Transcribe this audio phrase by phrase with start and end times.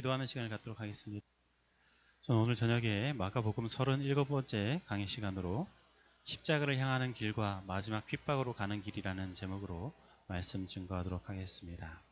[0.00, 1.26] 기도하는 시간을 갖도록 하겠습니다.
[2.22, 5.68] 저는 오늘 저녁에 마가복음 37번째 강의 시간으로
[6.24, 9.92] 십자가를 향하는 길과 마지막 핍박으로 가는 길이라는 제목으로
[10.26, 12.02] 말씀 증거하도록 하겠습니다.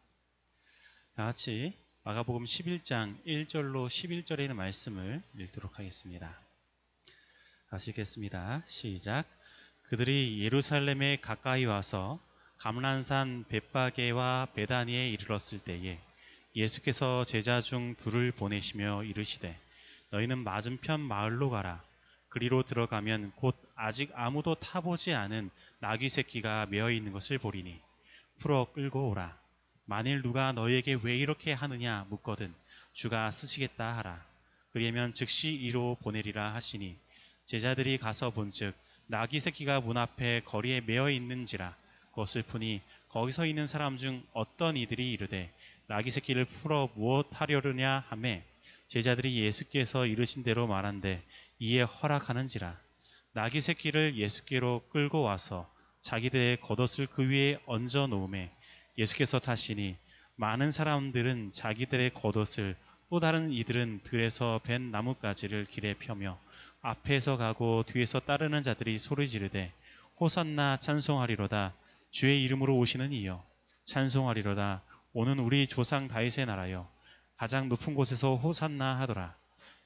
[1.14, 1.72] 다 같이
[2.04, 6.38] 마가복음 11장 1절로 11절에 있는 말씀을 읽도록 하겠습니다.
[7.70, 8.64] 다시 읽겠습니다.
[8.66, 9.24] 시작.
[9.84, 12.20] 그들이 예루살렘에 가까이 와서
[12.58, 15.98] 감란산 벳바게와 베다니에 이르렀을 때에
[16.58, 19.56] 예수께서 제자 중 둘을 보내시며 이르시되
[20.10, 21.84] 너희는 맞은편 마을로 가라.
[22.30, 27.78] 그리로 들어가면 곧 아직 아무도 타보지 않은 나귀 새끼가 메어 있는 것을 보리니
[28.40, 29.38] 풀어 끌고 오라.
[29.84, 32.52] 만일 누가 너희에게 왜 이렇게 하느냐 묻거든
[32.92, 34.26] 주가 쓰시겠다 하라.
[34.72, 36.96] 그리하면 즉시 이로 보내리라 하시니
[37.46, 38.74] 제자들이 가서 본즉
[39.06, 41.76] 나귀 새끼가 문 앞에 거리에 메어 있는지라
[42.10, 45.52] 그것을 푸니 거기서 있는 사람 중 어떤 이들이 이르되
[45.88, 48.44] 나귀 새끼를 풀어 무엇 하려느냐 하매
[48.88, 51.22] 제자들이 예수께서 이르신 대로 말한데
[51.60, 52.78] 이에 허락하는지라.
[53.32, 55.66] 나귀 새끼를 예수께로 끌고 와서
[56.02, 58.50] 자기들의 겉옷을 그 위에 얹어 놓음에
[58.98, 59.96] 예수께서 타시니
[60.36, 62.76] 많은 사람들은 자기들의 겉옷을
[63.08, 66.38] 또 다른 이들은 들에서 벤 나뭇가지를 길에 펴며
[66.82, 69.72] 앞에서 가고 뒤에서 따르는 자들이 소리 지르되
[70.20, 71.72] 호산나 찬송하리로다.
[72.10, 73.42] 주의 이름으로 오시는 이여
[73.86, 74.82] 찬송하리로다
[75.18, 76.88] 오는 우리 조상 다윗의 나라여
[77.34, 79.36] 가장 높은 곳에서 호산나 하더라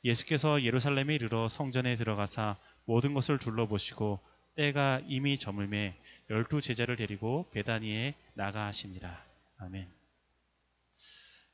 [0.04, 4.20] 예수께서 예루살렘에 이르러 성전에 들어가사 모든 것을 둘러보시고
[4.56, 5.96] 때가 이미 저물매
[6.28, 9.24] 열두 제자를 데리고 베다니에 나가 하시니라
[9.56, 9.90] 아멘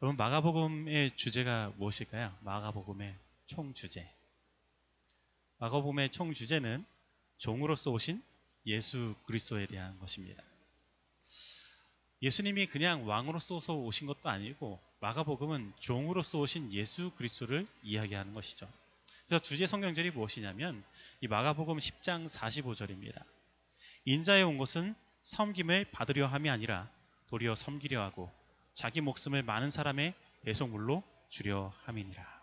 [0.02, 2.34] 여러분 마가복음의 주제가 무엇일까요?
[2.40, 3.14] 마가복음의
[3.46, 4.10] 총 주제
[5.58, 6.84] 마가복음의 총 주제는
[7.36, 8.20] 종으로서 오신
[8.66, 10.42] 예수 그리스도에 대한 것입니다.
[12.20, 18.68] 예수님이 그냥 왕으로서 오신 것도 아니고 마가복음은 종으로서 오신 예수 그리스도를 이야기하는 것이죠.
[19.26, 20.82] 그래서 주제 성경절이 무엇이냐면
[21.20, 23.22] 이 마가복음 10장 45절입니다.
[24.04, 26.90] 인자에 온 것은 섬김을 받으려 함이 아니라
[27.28, 28.30] 도리어 섬기려 하고
[28.74, 32.38] 자기 목숨을 많은 사람의 배송물로 주려 함이니라.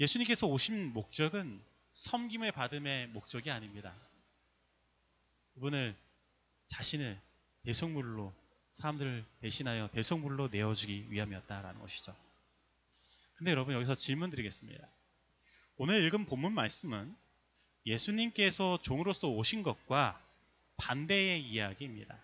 [0.00, 3.94] 예수님께서 오신 목적은 섬김을 받음의 목적이 아닙니다.
[5.54, 5.94] 그분을
[6.68, 7.20] 자신을
[7.64, 8.32] 대속물로
[8.72, 12.14] 사람들을 대신하여 대속물로 내어주기 위함이었다라는 것이죠.
[13.36, 14.88] 근데 여러분 여기서 질문 드리겠습니다.
[15.76, 17.14] 오늘 읽은 본문 말씀은
[17.86, 20.20] 예수님께서 종으로서 오신 것과
[20.76, 22.18] 반대의 이야기입니다.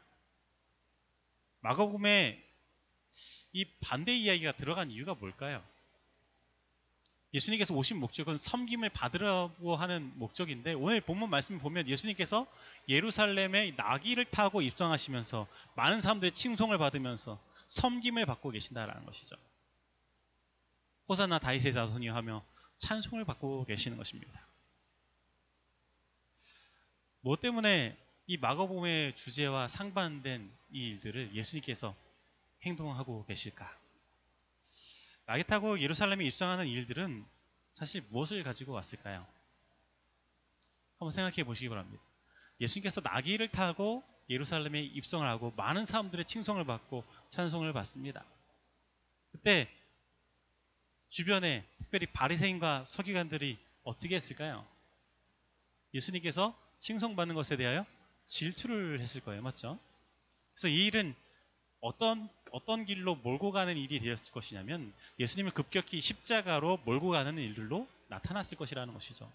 [1.61, 2.45] 마가복음에
[3.53, 5.65] 이 반대 이야기가 들어간 이유가 뭘까요?
[7.35, 12.47] 예수님께서 오신 목적은 섬김을 받으려고 하는 목적인데 오늘 본문 말씀을 보면 예수님께서
[12.89, 15.47] 예루살렘에 나귀를 타고 입성하시면서
[15.77, 19.37] 많은 사람들의 칭송을 받으면서 섬김을 받고 계신다라는 것이죠.
[21.09, 22.45] 호사나 다윗의 자손이 하며
[22.79, 24.47] 찬송을 받고 계시는 것입니다.
[27.21, 27.97] 뭐 때문에
[28.27, 31.95] 이 마가복음의 주제와 상반된 이 일들을 예수님께서
[32.63, 33.88] 행동하고 계실까?
[35.29, 37.23] 나귀 타고 예루살렘에 입성하는 일들은
[37.75, 39.27] 사실 무엇을 가지고 왔을까요?
[40.99, 42.03] 한번 생각해 보시기 바랍니다.
[42.63, 48.25] 예수님께서 나귀를 타고 예루살렘에 입성을 하고 많은 사람들의 칭송을 받고 찬송을 받습니다.
[49.31, 49.69] 그때
[51.11, 54.67] 주변에 특별히 바리새인과 서기관들이 어떻게 했을까요?
[55.93, 57.85] 예수님께서 칭송받는 것에 대하여
[58.25, 59.43] 질투를 했을 거예요.
[59.43, 59.79] 맞죠?
[60.55, 61.15] 그래서 이 일은
[61.81, 68.57] 어떤 어떤 길로 몰고 가는 일이 되었을 것이냐면 예수님을 급격히 십자가로 몰고 가는 일들로 나타났을
[68.57, 69.31] 것이라는 것이죠.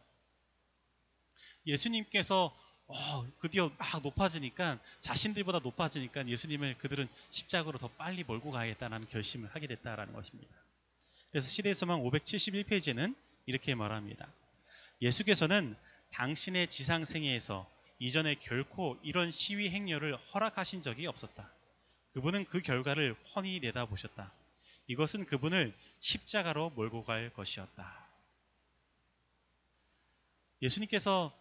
[1.66, 2.56] 예수님께서
[2.88, 9.68] 어, 드디어 막 높아지니까 자신들보다 높아지니까 예수님을 그들은 십자가로 더 빨리 몰고 가야겠다는 결심을 하게
[9.68, 10.54] 됐다라는 것입니다.
[11.32, 13.16] 그래서 소망 571페이지는
[13.46, 14.28] 이렇게 말합니다.
[15.02, 15.76] 예수께서는
[16.12, 17.68] 당신의 지상생애에서
[18.00, 21.50] 이전에 결코 이런 시위 행렬을 허락하신 적이 없었다.
[22.14, 24.32] 그분은 그 결과를 훤히 내다보셨다.
[24.88, 28.08] 이것은 그분을 십자가로 몰고 갈 것이었다.
[30.62, 31.38] 예수님께서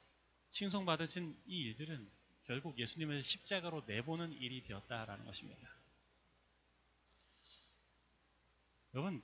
[0.51, 2.11] 칭송받으신 이 일들은
[2.45, 5.69] 결국 예수님을 십자가로 내보는 일이 되었다라는 것입니다.
[8.95, 9.23] 여러분,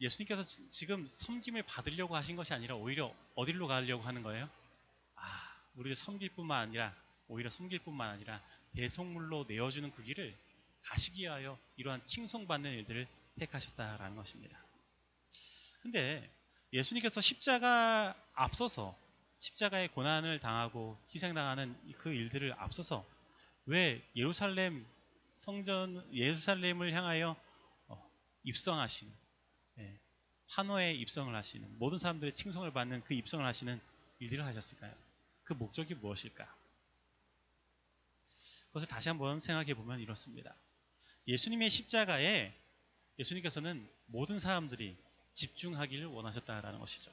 [0.00, 4.48] 예수님께서 지금 섬김을 받으려고 하신 것이 아니라 오히려 어디로 가려고 하는 거예요?
[5.16, 6.94] 아, 우리를 섬길 뿐만 아니라,
[7.28, 8.42] 오히려 섬길 뿐만 아니라
[8.74, 10.36] 대속물로 내어주는 그 길을
[10.82, 13.06] 가시기 위하여 이러한 칭송받는 일들을
[13.38, 14.62] 택하셨다라는 것입니다.
[15.80, 16.30] 근데
[16.72, 18.96] 예수님께서 십자가 앞서서
[19.38, 23.04] 십자가의 고난을 당하고 희생당하는 그 일들을 앞서서
[23.66, 24.86] 왜 예루살렘
[25.34, 27.36] 성전 예루살렘을 향하여
[27.88, 28.10] 어,
[28.44, 29.12] 입성하시는
[29.78, 30.00] 예,
[30.48, 33.80] 환호에 입성을 하시는 모든 사람들의 칭송을 받는 그 입성을 하시는
[34.20, 34.94] 일들을 하셨을까요?
[35.44, 36.46] 그 목적이 무엇일까?
[38.68, 40.54] 그것을 다시 한번 생각해 보면 이렇습니다.
[41.26, 42.52] 예수님의 십자가에
[43.18, 44.96] 예수님께서는 모든 사람들이
[45.34, 47.12] 집중하기를 원하셨다라는 것이죠.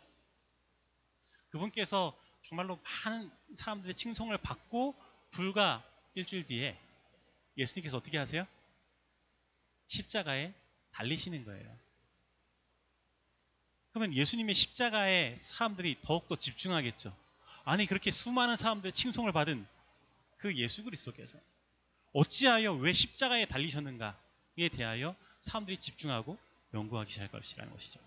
[1.50, 2.18] 그분께서
[2.48, 4.96] 정말로 많은 사람들의 칭송을 받고
[5.32, 5.84] 불과
[6.16, 6.78] 일주일 뒤에
[7.58, 8.48] 예수님께서 어떻게 하세요?
[9.88, 10.54] 십자가에
[10.92, 11.78] 달리시는 거예요.
[13.92, 17.16] 그러면 예수님의 십자가에 사람들이 더욱더 집중하겠죠.
[17.66, 19.68] 아니 그렇게 수많은 사람들의 칭송을 받은
[20.38, 21.38] 그 예수 그리스도께서
[22.14, 26.38] 어찌하여 왜 십자가에 달리셨는가에 대하여 사람들이 집중하고
[26.74, 28.00] 연구하기 시작할 것이라는 것이죠.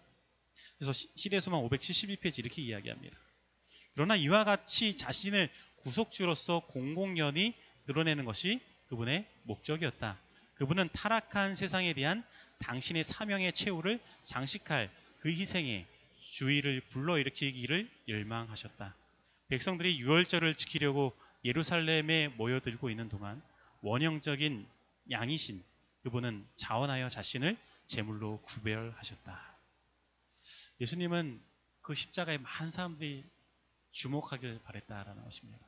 [0.79, 3.17] 그래서 시대소망 571페이지 이렇게 이야기합니다.
[3.95, 5.51] 그러나 이와 같이 자신을
[5.83, 7.55] 구속주로서 공공연히
[7.87, 10.19] 드러내는 것이 그분의 목적이었다.
[10.55, 12.25] 그분은 타락한 세상에 대한
[12.61, 14.91] 당신의 사명의 최후를 장식할
[15.21, 15.87] 그 희생에
[16.21, 18.95] 주의를 불러일으키기를 열망하셨다.
[19.49, 21.13] 백성들이 유월절을 지키려고
[21.45, 23.43] 예루살렘에 모여들고 있는 동안
[23.83, 24.67] 원형적인
[25.11, 25.63] 양이신
[26.03, 27.57] 그분은 자원하여 자신을
[27.87, 29.57] 제물로 구별하셨다.
[30.81, 31.41] 예수님은
[31.83, 33.25] 그 십자가에 많은 사람들이
[33.91, 35.59] 주목하길 바랬다라는 것입니다.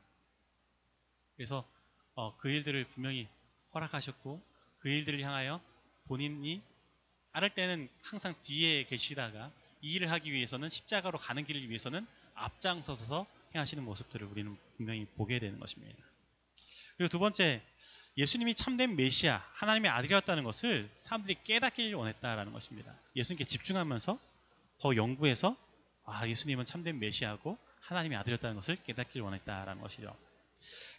[1.36, 1.68] 그래서
[2.14, 3.28] 어, 그 일들을 분명히
[3.74, 4.40] 허락하셨고
[4.78, 5.60] 그 일들을 향하여
[6.06, 6.62] 본인이
[7.32, 9.50] 따를 때는 항상 뒤에 계시다가
[9.80, 15.58] 이 일을 하기 위해서는 십자가로 가는 길을 위해서는 앞장서서 행하시는 모습들을 우리는 분명히 보게 되는
[15.58, 15.96] 것입니다.
[16.96, 17.62] 그리고 두 번째
[18.16, 22.94] 예수님이 참된 메시아 하나님의 아들이었다는 것을 사람들이 깨닫기를 원했다라는 것입니다.
[23.16, 24.18] 예수님께 집중하면서
[24.78, 25.56] 더 연구해서
[26.04, 30.16] 아 예수님은 참된 메시아고 하나님의 아들이었다는 것을 깨닫기를 원했다라는 것이죠.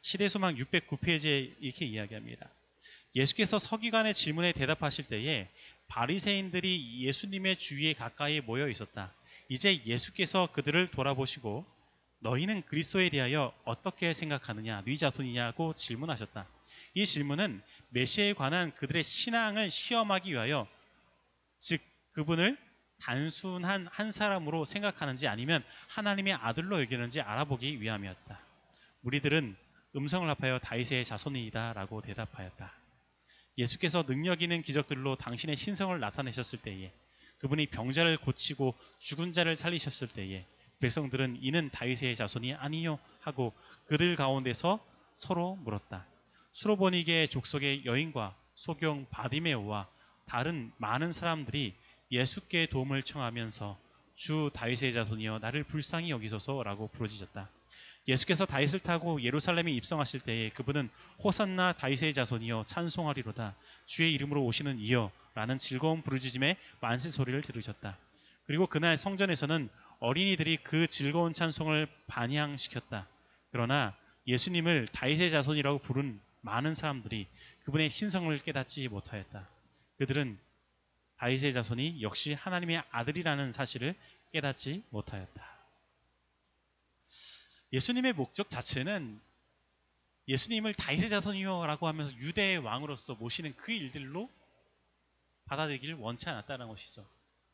[0.01, 2.49] 시대소망 609페이지에 이렇게 이야기합니다.
[3.15, 5.49] 예수께서 서기관의 질문에 대답하실 때에
[5.87, 9.13] 바리새인들이 예수님의 주위에 가까이 모여 있었다.
[9.47, 11.65] 이제 예수께서 그들을 돌아보시고
[12.19, 16.47] 너희는 그리스도에 대하여 어떻게 생각하느냐, 네 자손이냐고 질문하셨다.
[16.95, 20.65] 이 질문은 메시아에 관한 그들의 신앙을 시험하기 위하여
[21.59, 21.81] 즉
[22.13, 22.57] 그분을
[23.01, 28.39] 단순한 한 사람으로 생각하는지 아니면 하나님의 아들로 여기는지 알아보기 위함이었다.
[29.03, 29.57] 우리들은
[29.97, 32.73] 음성을 합하여 다윗의 자손이다라고 대답하였다.
[33.57, 36.93] 예수께서 능력 있는 기적들로 당신의 신성을 나타내셨을 때에
[37.39, 40.45] 그분이 병자를 고치고 죽은 자를 살리셨을 때에
[40.79, 43.53] 백성들은 이는 다윗의 자손이 아니요 하고
[43.87, 44.79] 그들 가운데서
[45.13, 46.05] 서로 물었다.
[46.55, 49.89] 수로보니게 족속의 여인과 소경 바디메오와
[50.25, 51.73] 다른 많은 사람들이
[52.11, 53.77] 예수께 도움을 청하면서
[54.15, 57.49] 주 다윗의 자손이여 나를 불쌍히 여기소서라고 부르짖었다.
[58.07, 60.89] 예수께서 다윗을 타고 예루살렘에 입성하실 때에 그분은
[61.21, 63.53] 호산나 다윗의 자손이여 찬송하리로다
[63.85, 67.97] 주의 이름으로 오시는 이여 라는 즐거운 부르짖음의 만세 소리를 들으셨다.
[68.47, 69.67] 그리고 그날 성전에서는
[69.99, 73.09] 어린이들이 그 즐거운 찬송을 반향시켰다.
[73.51, 73.93] 그러나
[74.25, 77.27] 예수님을 다윗의 자손이라고 부른 많은 사람들이
[77.65, 79.49] 그분의 신성을 깨닫지 못하였다.
[79.97, 80.39] 그들은
[81.17, 83.95] 다윗의 자손이 역시 하나님의 아들이라는 사실을
[84.31, 85.55] 깨닫지 못하였다.
[87.73, 89.19] 예수님의 목적 자체는
[90.27, 94.29] 예수님을 다윗의 자손이요라고 하면서 유대의 왕으로서 모시는 그 일들로
[95.45, 97.07] 받아들이기를 원치 않았다는 것이죠.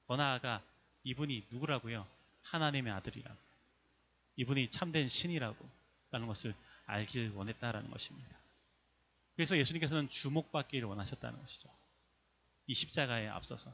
[0.07, 0.61] 더 나아가
[1.03, 2.07] 이분이 누구라고요?
[2.43, 3.37] 하나님의 아들이라고.
[4.37, 5.69] 이분이 참된 신이라고
[6.11, 6.53] 라는 것을
[6.85, 8.40] 알길 원했다라는 것입니다.
[9.35, 11.69] 그래서 예수님께서는 주목받기를 원하셨다는 것이죠.
[12.67, 13.73] 이 십자가에 앞서서.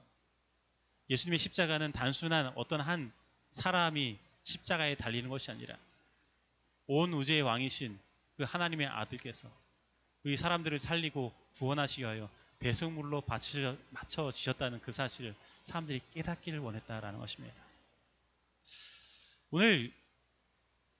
[1.09, 3.11] 예수님의 십자가는 단순한 어떤 한
[3.51, 5.77] 사람이 십자가에 달리는 것이 아니라
[6.87, 7.99] 온 우주의 왕이신
[8.37, 9.51] 그 하나님의 아들께서
[10.25, 17.55] 이 사람들을 살리고 구원하시기 위하여 대속물로 바쳐지셨다는 그 사실을 사람들이 깨닫기를 원했다라는 것입니다.
[19.51, 19.93] 오늘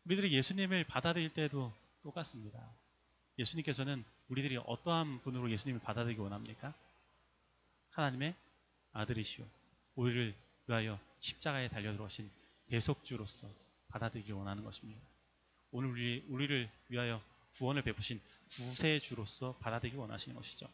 [0.06, 1.74] 우리들이 예수님을 받아들일 때도
[2.04, 2.70] 똑같습니다.
[3.38, 6.74] 예수님께서는 우리들이 어떠한 분으로 예수님을 받아들이기 원합니까?
[7.92, 8.36] 하나님의
[8.94, 9.46] 아들이시오.
[9.96, 10.36] 우리를
[10.68, 12.30] 위하여 십자가에 달려 들어오신
[12.70, 13.50] 대속주로서
[13.90, 15.02] 받아들이기 원하는 것입니다.
[15.72, 17.22] 오늘 우리, 우리를 위하여
[17.54, 20.70] 구원을 베푸신 구세주로서 받아들이기 원하시는 것이죠.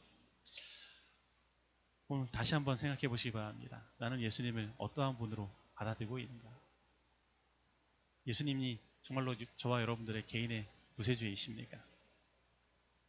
[2.07, 3.83] 오늘 다시 한번 생각해 보시기 바랍니다.
[3.97, 6.49] 나는 예수님을 어떠한 분으로 받아들이고 있는가?
[8.27, 11.92] 예수님이 정말로 저와 여러분들의 개인의 구세주이십니까?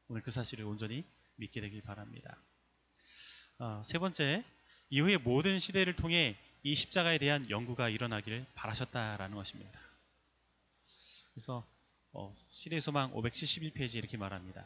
[0.08, 1.04] 오늘 그 사실을 온전히
[1.36, 2.36] 믿게 되길 바랍니다.
[3.58, 4.44] 어, 세 번째,
[4.90, 9.78] 이후의 모든 시대를 통해 이 십자가에 대한 연구가 일어나기를 바라셨다라는 것입니다.
[11.32, 11.66] 그래서
[12.12, 14.64] 어, 시대 소망 571페이지 이렇게 말합니다.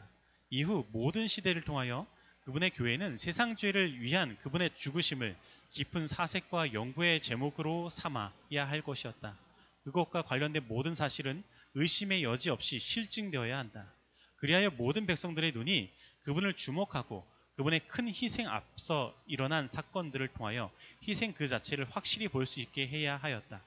[0.49, 2.05] 이후 모든 시대를 통하여
[2.45, 5.35] 그분의 교회는 세상 죄를 위한 그분의 죽으심을
[5.71, 9.37] 깊은 사색과 연구의 제목으로 삼아야 할 것이었다.
[9.83, 11.43] 그것과 관련된 모든 사실은
[11.75, 13.91] 의심의 여지 없이 실증되어야 한다.
[14.39, 15.91] 그리하여 모든 백성들의 눈이
[16.23, 20.71] 그분을 주목하고 그분의 큰 희생 앞서 일어난 사건들을 통하여
[21.07, 23.61] 희생 그 자체를 확실히 볼 수 있게 해야 하였다.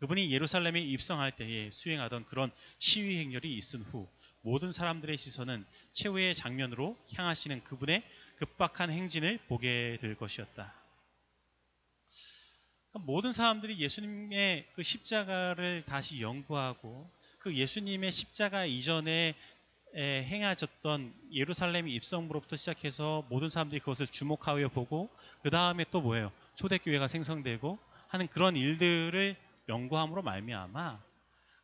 [0.00, 4.08] 그분이 예루살렘에 입성할 때에 수행하던 그런 시위 행렬이 있은 후
[4.42, 8.02] 모든 사람들의 시선은 최후의 장면으로 향하시는 그분의
[8.36, 10.72] 급박한 행진을 보게 될 것이었다.
[12.90, 17.10] 그러니까 모든 사람들이 예수님의 그 십자가를 다시 연구하고
[17.48, 19.34] 그 예수님의 십자가 이전에
[19.94, 25.08] 에, 행하셨던 예루살렘 입성부로부터 시작해서 모든 사람들이 그것을 주목하여 보고
[25.42, 26.30] 그 다음에 또 뭐예요?
[26.56, 27.78] 초대교회가 생성되고
[28.08, 29.34] 하는 그런 일들을
[29.66, 31.00] 연구함으로 말미암아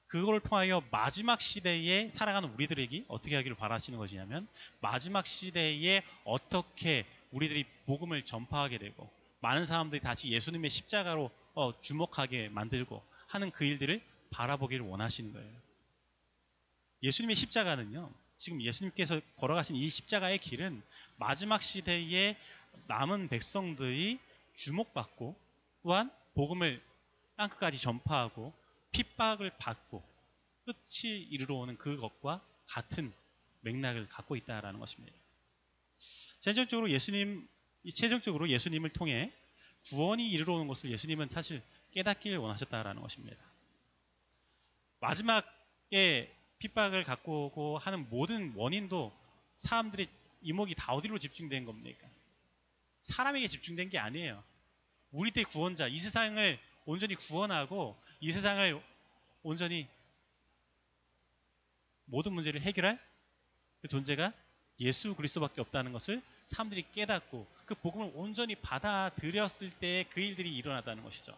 [0.07, 4.49] 그걸 통하여 마지막 시대에 살아가는 우리들에게 어떻게 하기를 바라시는 것이냐면
[4.81, 9.11] 마지막 시대에 어떻게 우리들이 복음을 전파하게 되고
[9.41, 14.00] 많은 사람들이 다시 예수님의 십자가로 어, 주목하게 만들고 하는 그 일들을
[14.31, 15.74] 바라보기를 원하시는 거예요.
[17.05, 18.11] 예수님의 십자가는요.
[18.39, 20.83] 지금 예수님께서 걸어가신 이 십자가의 길은
[21.17, 22.37] 마지막 시대에
[22.87, 24.19] 남은 백성들이
[24.55, 25.37] 주목받고
[25.83, 26.83] 또한 복음을
[27.37, 28.55] 땅끝까지 전파하고
[28.93, 30.03] 핍박을 받고
[30.65, 33.13] 끝이 이르러 오는 그것과 같은
[33.61, 35.15] 맥락을 갖고 있다라는 것입니다.
[36.41, 37.47] 최종적으로 예수님
[37.93, 39.31] 최종적으로 예수님을 통해
[39.91, 43.37] 구원이 이르러 오는 것을 예수님은 사실 깨닫기를 원하셨다라는 것입니다.
[45.01, 49.12] 마지막에 핍박을 갖고 오고 하는 모든 원인도
[49.56, 50.09] 사람들의
[50.42, 52.09] 이목이 다 어디로 집중된 겁니까?
[53.00, 54.42] 사람에게 집중된 게 아니에요.
[55.12, 58.83] 우리들의 구원자, 이 세상을 온전히 구원하고 이 세상을
[59.42, 59.87] 온전히
[62.06, 62.99] 모든 문제를 해결할
[63.83, 64.33] 그 존재가
[64.80, 71.37] 예수 그리스도밖에 없다는 것을 사람들이 깨닫고 그 복음을 온전히 받아들였을 때 그 일들이 일어났다는 것이죠.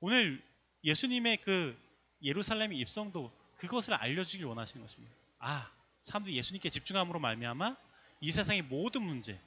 [0.00, 0.42] 오늘
[0.84, 1.76] 예수님의 그
[2.22, 5.14] 예루살렘 입성도 그것을 알려주길 원하시는 것입니다.
[5.38, 5.70] 아,
[6.02, 7.76] 사람들이 예수님께 집중함으로 말미암아
[8.20, 9.38] 이 세상의 모든 문제,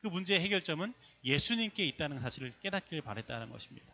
[0.00, 0.92] 그 문제의 해결점은
[1.24, 3.86] 예수님께 있다는 사실을 깨닫기를 바랬다는 것입니다.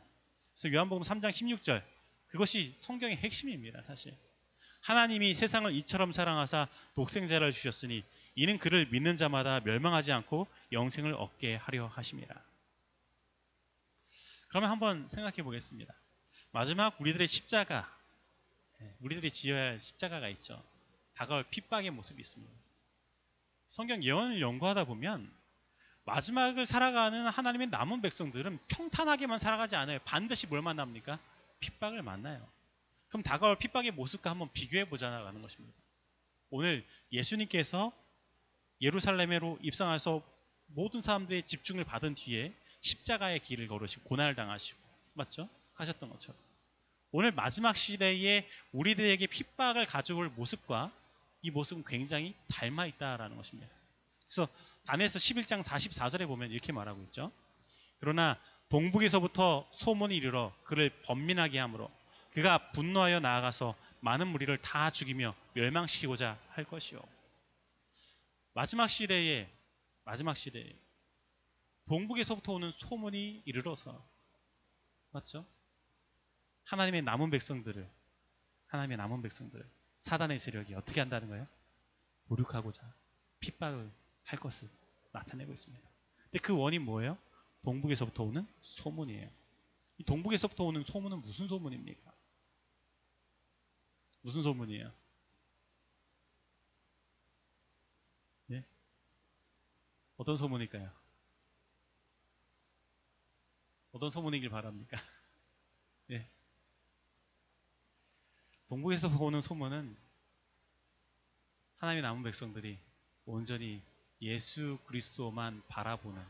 [0.54, 1.82] 그래서 요한복음 3장 16절
[2.28, 4.16] 그것이 성경의 핵심입니다, 사실.
[4.82, 8.02] 하나님이 세상을 이처럼 사랑하사 독생자를 주셨으니
[8.34, 12.34] 이는 그를 믿는 자마다 멸망하지 않고 영생을 얻게 하려 하심이라.
[14.48, 15.94] 그러면 한번 생각해 보겠습니다.
[16.52, 17.99] 마지막 우리들의 십자가, 예,
[19.00, 20.62] 우리들이 지어야 할 십자가가 있죠.
[21.14, 22.52] 다가올 핍박의 모습이 있습니다.
[23.66, 25.32] 성경 예언을 연구하다 보면
[26.04, 29.98] 마지막을 살아가는 하나님의 남은 백성들은 평탄하게만 살아가지 않아요.
[30.04, 31.18] 반드시 뭘 만납니까?
[31.60, 32.46] 핍박을 만나요.
[33.08, 35.76] 그럼 다가올 핍박의 모습과 한번 비교해 보자라는 것입니다.
[36.50, 37.92] 오늘 예수님께서
[38.80, 40.22] 예루살렘으로 입성해서
[40.66, 44.80] 모든 사람들의 집중을 받은 뒤에 십자가의 길을 걸으시고 고난을 당하시고
[45.14, 45.48] 맞죠?
[45.74, 46.49] 하셨던 것처럼
[47.12, 50.92] 오늘 마지막 시대에 우리들에게 핍박을 가져올 모습과
[51.42, 53.68] 이 모습은 굉장히 닮아 있다라는 것입니다.
[54.24, 54.48] 그래서
[54.86, 57.32] 단에서 11장 44절에 보면 이렇게 말하고 있죠.
[57.98, 58.38] 그러나
[58.68, 61.90] 동북에서부터 소문이 이르러 그를 번민하게 하므로
[62.32, 67.00] 그가 분노하여 나아가서 많은 무리를 다 죽이며 멸망시키고자 할 것이요.
[68.54, 69.50] 마지막 시대에
[70.04, 70.76] 마지막 시대에
[71.88, 74.00] 동북에서부터 오는 소문이 이르러서
[75.10, 75.44] 맞죠?
[76.70, 77.90] 하나님의 남은 백성들을
[78.68, 81.48] 하나님의 남은 백성들을 사단의 세력이 어떻게 한다는 거예요?
[82.26, 82.94] 모욕하고자
[83.40, 83.90] 핍박을
[84.22, 84.68] 할 것을
[85.10, 85.90] 나타내고 있습니다.
[86.22, 87.18] 근데 그 원인 뭐예요?
[87.64, 89.28] 동북에서부터 오는 소문이에요.
[89.98, 92.12] 이 동북에서부터 오는 소문은 무슨 소문입니까?
[94.22, 94.92] 무슨 소문이에요?
[98.46, 98.64] 네?
[100.18, 100.88] 어떤 소문일까요?
[103.90, 104.96] 어떤 소문이길 바랍니까?
[106.06, 106.30] 네.
[108.70, 109.96] 동북에서 오는 소문은
[111.78, 112.78] 하나님의 남은 백성들이
[113.26, 113.82] 온전히
[114.22, 116.24] 예수 그리스도만 바라보는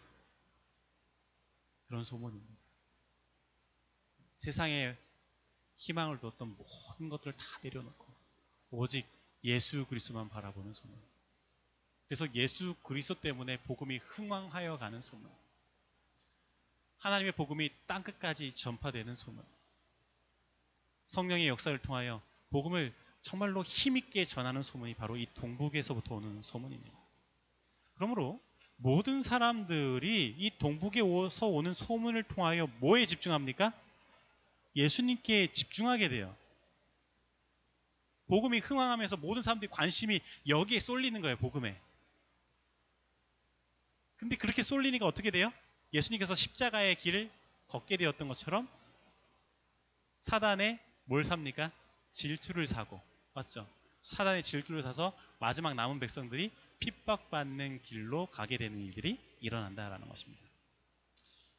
[1.87, 2.55] 그런 소문입니다.
[4.37, 4.97] 세상에
[5.77, 8.07] 희망을 뒀던 모든 것들을 다 내려놓고
[8.71, 9.07] 오직
[9.45, 10.99] 예수 그리스도만 바라보는 소문.
[12.09, 15.31] 그래서 예수 그리스도 때문에 복음이 흥왕하여 가는 소문.
[16.99, 19.45] 하나님의 복음이 땅 끝까지 전파되는 소문.
[21.05, 26.99] 성령의 역사를 통하여 복음을 정말로 힘있게 전하는 소문이 바로 이 동북에서부터 오는 소문입니다.
[27.95, 28.41] 그러므로
[28.77, 33.73] 모든 사람들이 이 동북에서 오는 소문을 통하여 뭐에 집중합니까?
[34.75, 36.35] 예수님께 집중하게 돼요.
[38.29, 41.79] 복음이 흥황하면서 모든 사람들이 관심이 여기에 쏠리는 거예요, 복음에.
[44.17, 45.53] 근데 그렇게 쏠리니까 어떻게 돼요?
[45.93, 47.31] 예수님께서 십자가의 길을
[47.69, 48.69] 걷게 되었던 것처럼
[50.21, 51.73] 사단의 뭘 삽니까?
[52.11, 53.01] 질투를 사고
[53.35, 53.69] 맞죠?
[54.03, 56.51] 사단의 질투를 사서 마지막 남은 백성들이
[56.81, 60.43] 핍박받는 길로 가게 되는 일들이 일어난다라는 것입니다.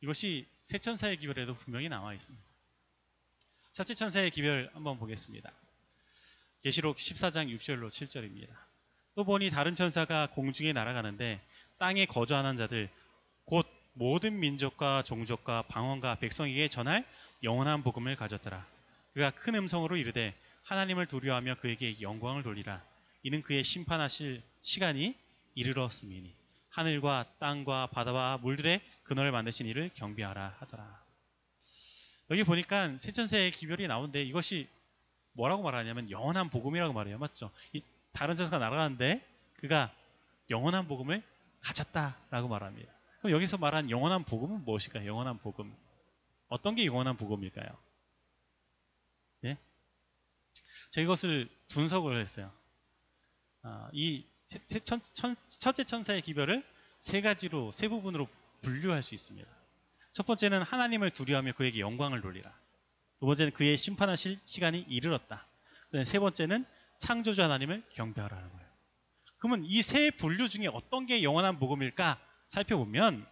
[0.02, 2.44] 이것이 세 천사의 기별에도 분명히 나와 있습니다.
[3.74, 5.52] 첫째 천사의 기별 한번 보겠습니다.
[6.64, 8.50] 계시록 14장 6절로 7절입니다.
[9.16, 11.42] 또 보니 다른 천사가 공중에 날아가는데
[11.78, 12.90] 땅에 거주하는 자들
[13.46, 17.06] 곧 모든 민족과 종족과 방언과 백성에게 전할
[17.44, 18.66] 영원한 복음을 가졌더라.
[19.14, 22.84] 그가 큰 음성으로 이르되 하나님을 두려워하며 그에게 영광을 돌리라.
[23.24, 25.16] 이는 그의 심판하실 시간이
[25.56, 26.34] 이르렀음이니
[26.70, 31.02] 하늘과 땅과 바다와 물들의 근원을 만드신 이를 경배하라 하더라.
[32.30, 34.70] 여기 보니까 세천세의 기별이 나오는데 이것이
[35.34, 37.18] 뭐라고 말하냐면 영원한 복음이라고 말해요.
[37.18, 37.52] 맞죠?
[37.74, 37.82] 이
[38.14, 39.22] 다른 천사가 날아가는데
[39.58, 39.94] 그가
[40.50, 41.22] 영원한 복음을
[41.62, 42.92] 가졌다라고 말합니다.
[43.20, 45.06] 그럼 여기서 말한 영원한 복음은 무엇일까요?
[45.06, 45.76] 영원한 복음.
[46.48, 47.70] 어떤 게 영원한 복음일까요?
[49.46, 49.58] 예?
[50.92, 52.52] 제가 이것을 분석을 했어요.
[53.64, 54.26] 아, 이
[55.60, 56.66] 첫째 천사의 기별을
[57.00, 58.28] 세 가지로 세 부분으로
[58.62, 59.50] 분류할 수 있습니다.
[60.14, 62.54] 첫 번째는 하나님을 두려워하며 그에게 영광을 돌리라.
[63.20, 65.48] 두 번째는 그의 심판하실 시간이 이르렀다.
[66.06, 66.66] 세 번째는
[67.00, 68.68] 창조주 하나님을 경배하라는 거예요.
[69.38, 73.26] 그러면 이 세 분류 중에 어떤 게 영원한 복음일까 살펴보면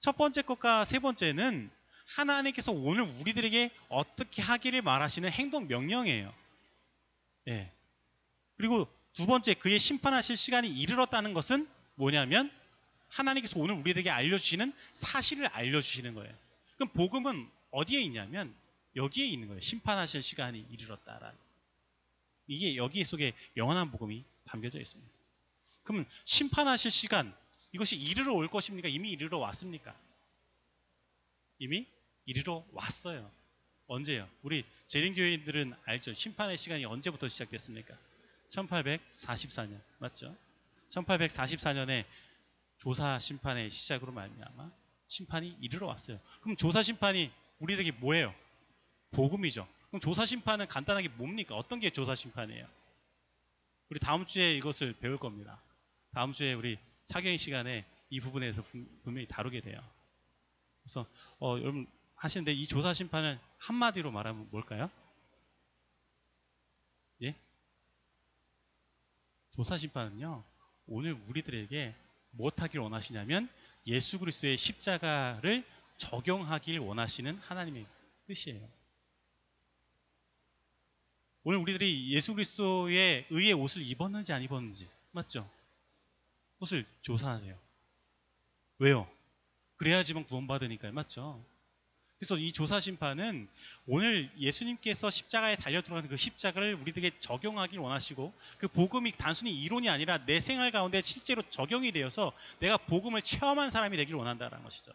[0.00, 1.70] 첫 번째 것과 세 번째는
[2.16, 6.32] 하나님께서 오늘 우리들에게 어떻게 하기를 말하시는 행동 명령이에요.
[7.48, 7.70] 예.
[8.56, 12.50] 그리고 두 번째 그의 심판하실 시간이 이르렀다는 것은 뭐냐면
[13.08, 16.34] 하나님께서 오늘 우리에게 알려주시는 사실을 알려주시는 거예요.
[16.76, 18.54] 그럼 복음은 어디에 있냐면
[18.96, 19.60] 여기에 있는 거예요.
[19.60, 21.36] 심판하실 시간이 이르렀다라는.
[22.46, 25.12] 이게 여기 속에 영원한 복음이 담겨져 있습니다.
[25.84, 27.34] 그러면 심판하실 시간
[27.72, 28.88] 이것이 이르러 올 것입니까?
[28.88, 29.96] 이미 이르러 왔습니까?
[31.58, 31.86] 이미
[32.26, 33.30] 이르러 왔어요.
[33.86, 34.28] 언제요?
[34.42, 36.14] 우리 재림교인들은 알죠.
[36.14, 37.96] 심판의 시간이 언제부터 시작됐습니까?
[38.50, 40.36] 1844년 맞죠?
[40.90, 42.04] 1844년에
[42.78, 44.70] 조사 심판의 시작으로 말미암아
[45.08, 46.20] 심판이 이르러 왔어요.
[46.42, 48.34] 그럼 조사 심판이 우리에게 뭐예요?
[49.12, 49.68] 복음이죠.
[49.88, 51.54] 그럼 조사 심판은 간단하게 뭡니까?
[51.56, 52.66] 어떤 게 조사 심판이에요?
[53.90, 55.60] 우리 다음 주에 이것을 배울 겁니다.
[56.12, 59.78] 다음 주에 우리 사경의 시간에 이 부분에 대해서 분- 분명히 다루게 돼요.
[60.82, 61.06] 그래서
[61.40, 61.86] 어, 여러분
[62.22, 64.88] 하시는데 이 조사 심판을 한마디로 말하면 뭘까요?
[67.22, 67.34] 예?
[69.50, 70.44] 조사 심판은요.
[70.86, 71.94] 오늘 우리들에게
[72.30, 73.48] 무엇하길 원하시냐면
[73.88, 75.64] 예수 그리스도의 십자가를
[75.96, 77.86] 적용하길 원하시는 하나님의
[78.28, 78.68] 뜻이에요.
[81.42, 85.50] 오늘 우리들이 예수 그리스도의 의의 옷을 입었는지 안 입었는지 맞죠?
[86.60, 87.58] 옷을 조사하세요.
[88.78, 89.10] 왜요?
[89.74, 90.92] 그래야지만 구원받으니까요.
[90.92, 91.44] 맞죠?
[92.22, 93.48] 그래서 이 조사 심판은
[93.88, 100.24] 오늘 예수님께서 십자가에 달려 들어가는 그 십자가를 우리들에게 적용하길 원하시고 그 복음이 단순히 이론이 아니라
[100.24, 104.92] 내 생활 가운데 실제로 적용이 되어서 내가 복음을 체험한 사람이 되길 원한다는 것이죠.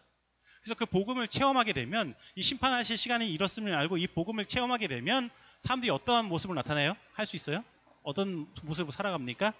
[0.62, 5.90] 그래서 그 복음을 체험하게 되면 이 심판하실 시간이 이렇음을 알고 이 복음을 체험하게 되면 사람들이
[5.90, 6.96] 어떠한 모습을 나타내요?
[7.12, 7.62] 할 수 있어요?
[8.04, 9.52] 어떤 모습으로 살아갑니까?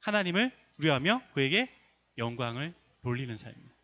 [0.00, 1.74] 하나님을 두려워하며 그에게
[2.18, 3.79] 영광을 돌리는 삶입니다.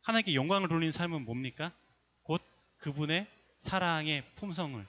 [0.00, 0.02] 예.
[0.02, 1.72] 하나님께 영광을 돌리는 삶은 뭡니까?
[2.22, 2.42] 곧
[2.78, 3.26] 그분의
[3.58, 4.86] 사랑의 품성을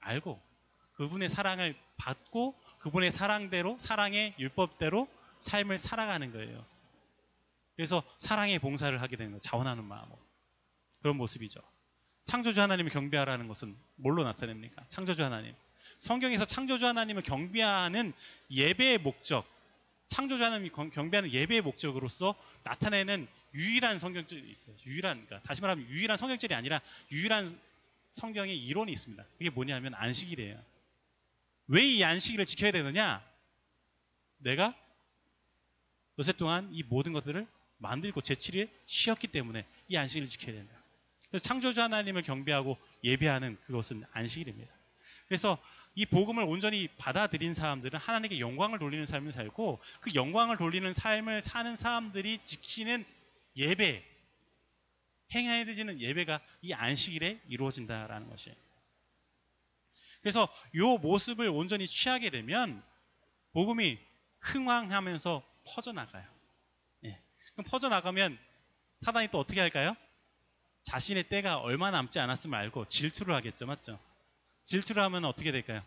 [0.00, 0.40] 알고
[0.94, 6.64] 그분의 사랑을 받고 그분의 사랑대로 사랑의 율법대로 삶을 살아가는 거예요.
[7.76, 9.40] 그래서 사랑의 봉사를 하게 되는 거예요.
[9.40, 10.18] 자원하는 마음으로.
[11.00, 11.60] 그런 모습이죠.
[12.24, 14.84] 창조주 하나님을 경배하라는 것은 뭘로 나타냅니까?
[14.88, 15.54] 창조주 하나님.
[15.98, 18.12] 성경에서 창조주 하나님을 경배하는
[18.50, 19.46] 예배의 목적,
[20.08, 24.74] 창조주 하나님이 경- 경배하는 예배의 목적으로서 나타내는 유일한 성경절이 있어요.
[24.86, 26.80] 유일한, 그러니까 다시 말하면 유일한 성경절이 아니라
[27.12, 27.58] 유일한
[28.10, 29.22] 성경의 이론이 있습니다.
[29.38, 30.60] 그게 뭐냐면 안식일이에요.
[31.68, 33.22] 왜 이 안식일을 지켜야 되느냐?
[34.38, 34.74] 내가
[36.18, 37.46] 요새 동안 이 모든 것들을
[37.78, 40.74] 만들고 제7일에 쉬었기 때문에 이 안식일을 지켜야 된다.
[41.30, 44.72] 그래서 창조주 하나님을 경배하고 예배하는 그것은 안식일입니다.
[45.28, 45.58] 그래서
[45.98, 51.74] 이 복음을 온전히 받아들인 사람들은 하나님께 영광을 돌리는 삶을 살고 그 영광을 돌리는 삶을 사는
[51.74, 53.04] 사람들이 지키는
[53.56, 54.04] 예배,
[55.34, 58.56] 행해야 되는 예배가 이 안식일에 이루어진다라는 것이에요.
[60.20, 62.80] 그래서 이 모습을 온전히 취하게 되면
[63.52, 63.98] 복음이
[64.38, 65.42] 흥왕하면서
[65.74, 66.24] 퍼져나가요.
[67.06, 67.20] 예.
[67.54, 68.38] 그럼 퍼져나가면
[69.00, 69.96] 사단이 또 어떻게 할까요?
[70.84, 73.66] 자신의 때가 얼마 남지 않았음을 알고 질투를 하겠죠.
[73.66, 73.98] 맞죠?
[74.68, 75.82] 질투를 하면 어떻게 될까요?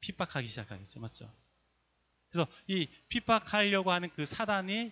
[0.00, 0.98] 핍박하기 시작하겠죠.
[0.98, 1.30] 맞죠?
[2.30, 4.90] 그래서 이 핍박하려고 하는 그 사단이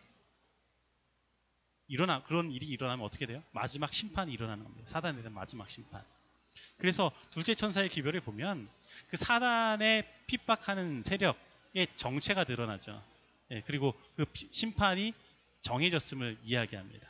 [1.88, 3.42] 일어나 그런 일이 일어나면 어떻게 돼요?
[3.50, 4.88] 마지막 심판이 일어나는 겁니다.
[4.88, 6.02] 사단에 대한 마지막 심판.
[6.78, 8.68] 그래서 둘째 천사의 기별을 보면
[9.10, 13.02] 그 사단의 핍박하는 세력의 정체가 드러나죠.
[13.50, 15.12] 예, 그리고 그 피- 심판이
[15.62, 17.08] 정해졌음을 이야기합니다.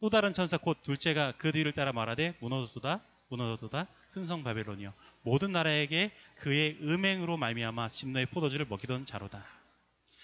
[0.00, 6.12] 또 다른 천사 곧 둘째가 그 뒤를 따라 말하되 무너졌도다 무너졌도다 큰성 바벨론이여 모든 나라에게
[6.38, 9.44] 그의 음행으로 말미암아 진노의 포도주를 먹이던 자로다.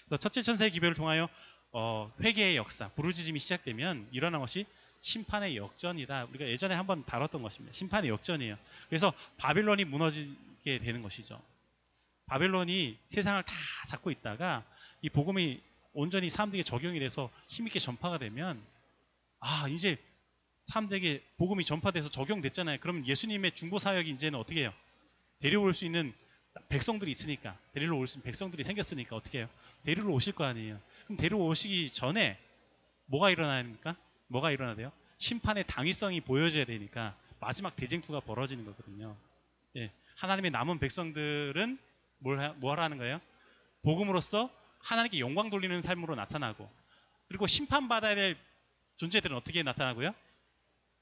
[0.05, 1.27] 그래서 첫째 천사의 기별을 통하여
[1.73, 4.65] 어, 회개의 역사, 부르짖음이 시작되면 일어난 것이
[5.01, 6.25] 심판의 역전이다.
[6.25, 7.73] 우리가 예전에 한번 다뤘던 것입니다.
[7.73, 8.57] 심판의 역전이에요.
[8.87, 11.41] 그래서 바빌론이 무너지게 되는 것이죠.
[12.27, 13.53] 바벨론이 세상을 다
[13.89, 14.63] 잡고 있다가
[15.01, 15.61] 이 복음이
[15.93, 18.61] 온전히 사람들에게 적용이 돼서 힘있게 전파가 되면
[19.39, 19.97] 아 이제
[20.71, 22.77] 사람들에게 복음이 전파돼서 적용됐잖아요.
[22.79, 24.73] 그러면 예수님의 중보 사역이 이제는 어떻게 해요?
[25.39, 26.13] 데려올 수 있는
[26.69, 29.49] 백성들이 있으니까 데리러 올 수 있는 백성들이 생겼으니까 어떻게 해요?
[29.85, 30.79] 데리러 오실 거 아니에요.
[31.05, 32.37] 그럼 데려오시기 전에
[33.07, 33.95] 뭐가 일어나야 합니까?
[34.27, 34.91] 뭐가 일어나야 돼요?
[35.17, 39.15] 심판의 당위성이 보여져야 되니까 마지막 대쟁투가 벌어지는 거거든요.
[39.77, 41.77] 예, 하나님의 남은 백성들은
[42.19, 43.19] 뭘, 하, 뭘 하는 거예요?
[43.83, 46.69] 복음으로써 하나님께 영광 돌리는 삶으로 나타나고
[47.27, 48.37] 그리고 심판받아야 될
[48.97, 50.13] 존재들은 어떻게 나타나고요?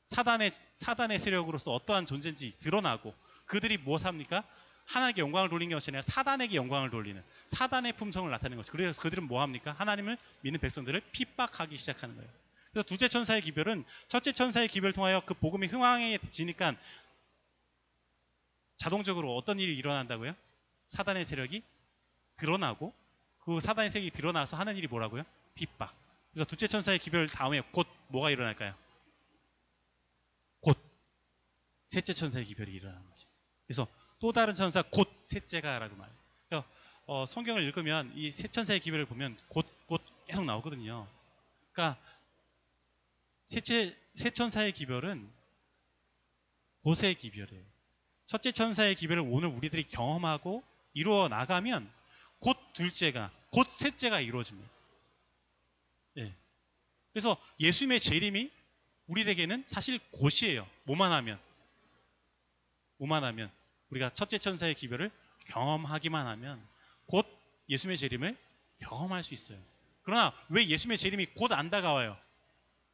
[0.09, 3.13] 사단의 사단의 세력으로서 어떠한 존재인지 드러나고
[3.45, 4.43] 그들이 무엇 합니까?
[4.85, 9.41] 하나님께 영광을 돌리는 것이 아니라 사단에게 영광을 돌리는 사단의 품성을 나타내는 것이 그래서 그들은 뭐
[9.41, 9.75] 합니까?
[9.77, 12.29] 하나님을 믿는 백성들을 핍박하기 시작하는 거예요.
[12.71, 16.75] 그래서 두째 천사의 기별은 첫째 천사의 기별을 통하여 그 복음이 흥황해지니까
[18.77, 20.33] 자동적으로 어떤 일이 일어난다고요?
[20.87, 21.61] 사단의 세력이
[22.37, 22.93] 드러나고
[23.45, 25.23] 그 사단의 세력이 드러나서 하는 일이 뭐라고요?
[25.53, 25.95] 핍박.
[26.31, 28.73] 그래서 두째 천사의 기별 다음에 곧 뭐가 일어날까요?
[30.61, 30.77] 곧
[31.89, 33.27] 셋째 천사의 기별이 일어나는 거죠.
[33.67, 33.87] 그래서
[34.19, 36.17] 또 다른 천사 곧 셋째가라고 말해요.
[36.47, 36.71] 그러니까
[37.05, 41.07] 어, 성경을 읽으면 이 세 천사의 기별을 보면 곧곧 계속 나오거든요.
[41.73, 41.99] 그러니까
[43.45, 45.29] 셋째 세 천사의 기별은
[46.83, 47.65] 곧의 기별이에요.
[48.27, 51.91] 첫째 천사의 기별을 오늘 우리들이 경험하고 이루어 나가면
[52.39, 54.69] 곧 둘째가 곧 셋째가 이루어집니다.
[56.17, 56.35] 예.
[57.11, 58.51] 그래서 예수님의 재림이
[59.07, 60.67] 우리에게는 사실 곧이에요.
[60.83, 61.39] 뭐만 하면
[62.99, 63.51] 뭐만 하면
[63.89, 65.09] 우리가 첫째 천사의 기별을
[65.47, 66.65] 경험하기만 하면
[67.07, 67.25] 곧
[67.69, 68.37] 예수님의 재림을
[68.79, 69.59] 경험할 수 있어요.
[70.03, 72.17] 그러나 왜 예수님의 재림이 곧 안 다가와요?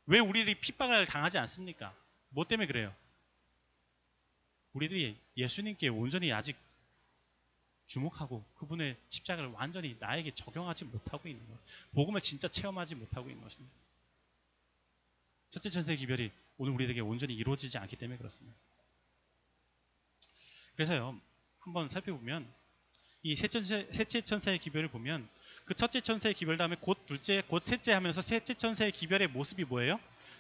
[0.06, 1.94] 왜 우리들이 핍박을 당하지 않습니까?
[2.30, 2.94] 뭐 때문에 그래요?
[4.74, 6.58] 우리들이 예수님께 온전히 아직
[7.88, 11.60] 주목하고 그분의 십자가를 완전히 나에게 적용하지 못하고 있는 거예요.
[11.94, 13.74] 복음을 진짜 체험하지 못하고 있는 것입니다.
[15.50, 18.58] 첫째 천사의 기별이 오늘 우리에게 온전히 이루어지지 않기 때문에 그렇습니다.
[20.76, 21.20] 그래서요,
[21.60, 22.48] 한번 살펴보면
[23.24, 25.28] 이 셋째, 천사의 기별을 보면
[25.66, 30.00] 그 첫째 천사의 기별 다음에 곧 둘째, 곧 셋째 하면서 셋째 천사의 기별의 모습이 뭐예요?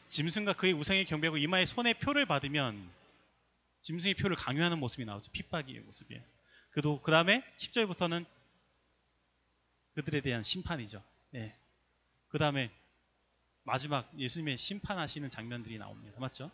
[0.09, 2.87] 짐승과 그의 우상의 경배하고 이마에 손의 표를 받으면
[3.81, 5.31] 짐승의 표를 강요하는 모습이 나오죠.
[5.31, 6.21] 핍박의 모습이에요.
[6.71, 8.25] 그도 그 다음에 10절부터는
[9.95, 11.01] 그들에 대한 심판이죠.
[11.31, 11.55] 네.
[12.27, 12.69] 그 다음에
[13.63, 16.19] 마지막 예수님의 심판하시는 장면들이 나옵니다.
[16.19, 16.51] 맞죠?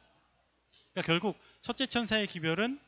[0.93, 2.79] 그러니까 결국 첫째 천사의 기별은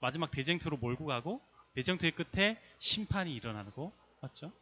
[0.00, 1.40] 마지막 대쟁투로 몰고 가고
[1.74, 4.52] 대쟁투의 끝에 심판이 일어나고 맞죠?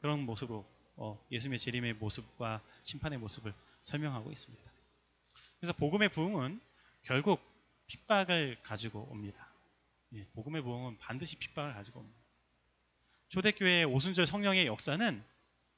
[0.00, 0.64] 그런 모습으로
[0.96, 4.70] 어, 예수님의 재림의 모습과 심판의 모습을 설명하고 있습니다.
[5.58, 6.60] 그래서 복음의 부흥은
[7.02, 7.40] 결국
[7.86, 9.48] 핍박을 가지고 옵니다.
[10.14, 12.20] 예, 복음의 부흥은 반드시 핍박을 가지고 옵니다.
[13.28, 15.24] 초대교회의 오순절 성령의 역사는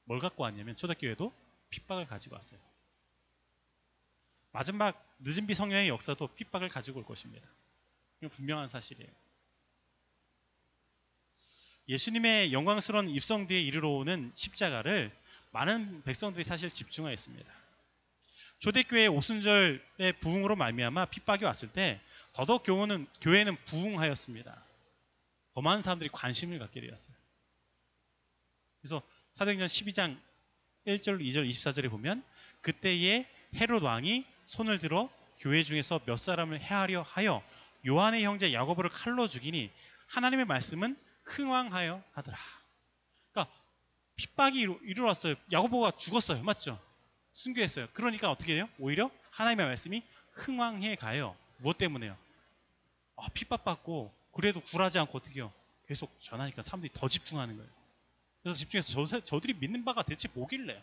[0.03, 1.33] 뭘 갖고 왔냐면 초대교회도
[1.69, 2.59] 핍박을 가지고 왔어요.
[4.51, 7.49] 마지막 늦은 비 성령의 역사도 핍박을 가지고 올 것입니다.
[8.19, 9.11] 이건 분명한 사실이에요.
[11.87, 15.15] 예수님의 영광스러운 입성 뒤에 이르러 오는 십자가를
[15.51, 17.53] 많은 백성들이 사실 집중하였습니다.
[18.59, 22.01] 초대교회 오순절의 부흥으로 말미암아 핍박이 왔을 때
[22.33, 24.65] 더더욱 교회는, 교회는 부흥하였습니다.
[25.53, 27.15] 더 많은 사람들이 관심을 갖게 되었어요.
[28.81, 29.01] 그래서
[29.33, 30.19] 사도행전 12장
[30.87, 32.23] 1절, 2절, 24절에 보면
[32.61, 37.43] 그때에 헤롯 왕이 손을 들어 교회 중에서 몇 사람을 해하려 하여
[37.85, 39.71] 요한의 형제 야고보를 칼로 죽이니
[40.07, 42.37] 하나님의 말씀은 흥왕하여 하더라.
[43.31, 43.53] 그러니까
[44.15, 45.35] 핍박이 이루, 이루어졌어요.
[45.51, 46.43] 야고보가 죽었어요.
[46.43, 46.79] 맞죠?
[47.33, 47.87] 순교했어요.
[47.93, 48.69] 그러니까 어떻게 해요?
[48.79, 51.35] 오히려 하나님의 말씀이 흥왕해 가요.
[51.57, 52.17] 무엇 때문에요?
[53.17, 55.51] 아, 핍박받고 그래도 굴하지 않고 어떻게 해요?
[55.87, 57.69] 계속 전하니까 사람들이 더 집중하는 거예요.
[58.41, 60.81] 그래서 집중해서 저, 저들이 믿는 바가 대체 뭐길래?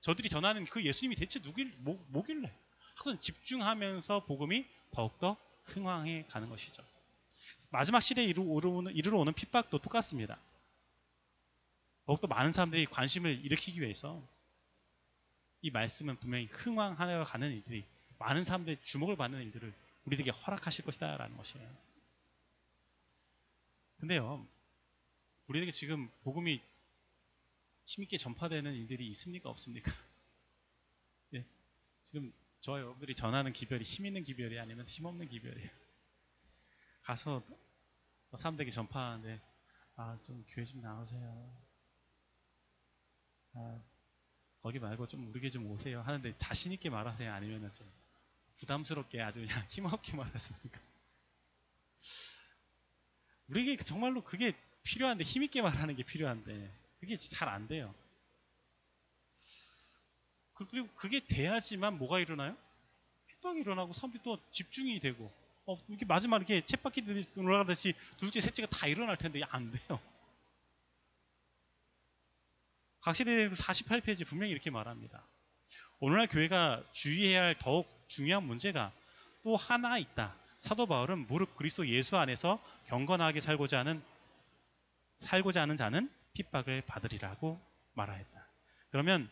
[0.00, 2.52] 저들이 전하는 그 예수님이 대체 누길, 뭐, 뭐길래?
[2.94, 6.82] 항상 집중하면서 복음이 더욱더 흥왕해 가는 것이죠.
[7.70, 10.38] 마지막 시대에 이르러 오는, 핍박도 똑같습니다.
[12.04, 14.22] 더욱더 많은 사람들이 관심을 일으키기 위해서
[15.62, 17.84] 이 말씀은 분명히 흥왕하여 가는 일들이
[18.18, 19.72] 많은 사람들의 주목을 받는 일들을
[20.04, 21.68] 우리에게 허락하실 것이다 라는 것이에요.
[24.00, 24.46] 근데요,
[25.46, 26.60] 우리에게 지금 복음이
[27.86, 29.48] 힘있게 전파되는 일들이 있습니까?
[29.50, 29.92] 없습니까?
[31.34, 31.44] 예.
[32.02, 35.68] 지금 저 여러분들이 전하는 기별이 힘 있는 기별이 아니면 힘 없는 기별이에요.
[37.02, 37.42] 가서
[38.36, 39.40] 사람들에게 전파하는데,
[39.96, 41.56] 아, 좀 교회 좀 나오세요.
[43.54, 43.82] 아,
[44.60, 46.02] 거기 말고 좀 우리에게 좀 오세요.
[46.02, 47.32] 하는데 자신 있게 말하세요.
[47.32, 47.90] 아니면 좀
[48.58, 50.80] 부담스럽게 아주 그냥 힘없게 말하십니까?
[53.48, 54.52] 우리에게 정말로 그게
[54.84, 57.92] 필요한데, 힘있게 말하는 게 필요한데, 그게 잘 안 돼요.
[60.64, 62.56] 그- 그리고 그게 돼야지만 뭐가 일어나요?
[63.28, 65.32] 핍박이 일어나고 사람들이 또 집중이 되고
[65.66, 70.00] 어, 이렇게 마지막 이렇게 챗바퀴 돌아가듯이 둘째, 셋째가 다 일어날 텐데 안 돼요.
[73.02, 75.24] 각시대에서 48페이지 분명히 이렇게 말합니다.
[76.00, 78.92] 오늘날 교회가 주의해야 할 더욱 중요한 문제가
[79.42, 80.36] 또 하나 있다.
[80.58, 84.02] 사도 바울은 무릎 그리스도 예수 안에서 경건하게 살고자 하는
[85.18, 87.60] 살고자 하는 자는 핍박을 받으리라고
[87.94, 88.41] 말하였다.
[88.92, 89.28] 그러면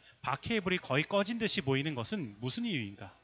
[0.62, 3.14] 불이 거의 꺼진 듯이 보이는 것은 무슨 이유인가?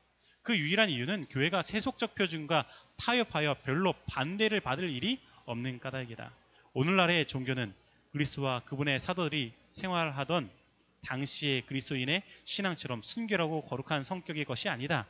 [0.43, 2.67] 그 유일한 이유는 교회가 세속적 표준과
[2.99, 6.31] 타협하여 별로 반대를 받을 일이 없는 까닭이다.
[6.75, 7.75] 오늘날의 종교는
[8.13, 10.51] 그리스도와 그분의 사도들이 생활하던
[11.07, 15.07] 당시의 그리스도인의 신앙처럼 순결하고 거룩한 성격의 것이 아니다.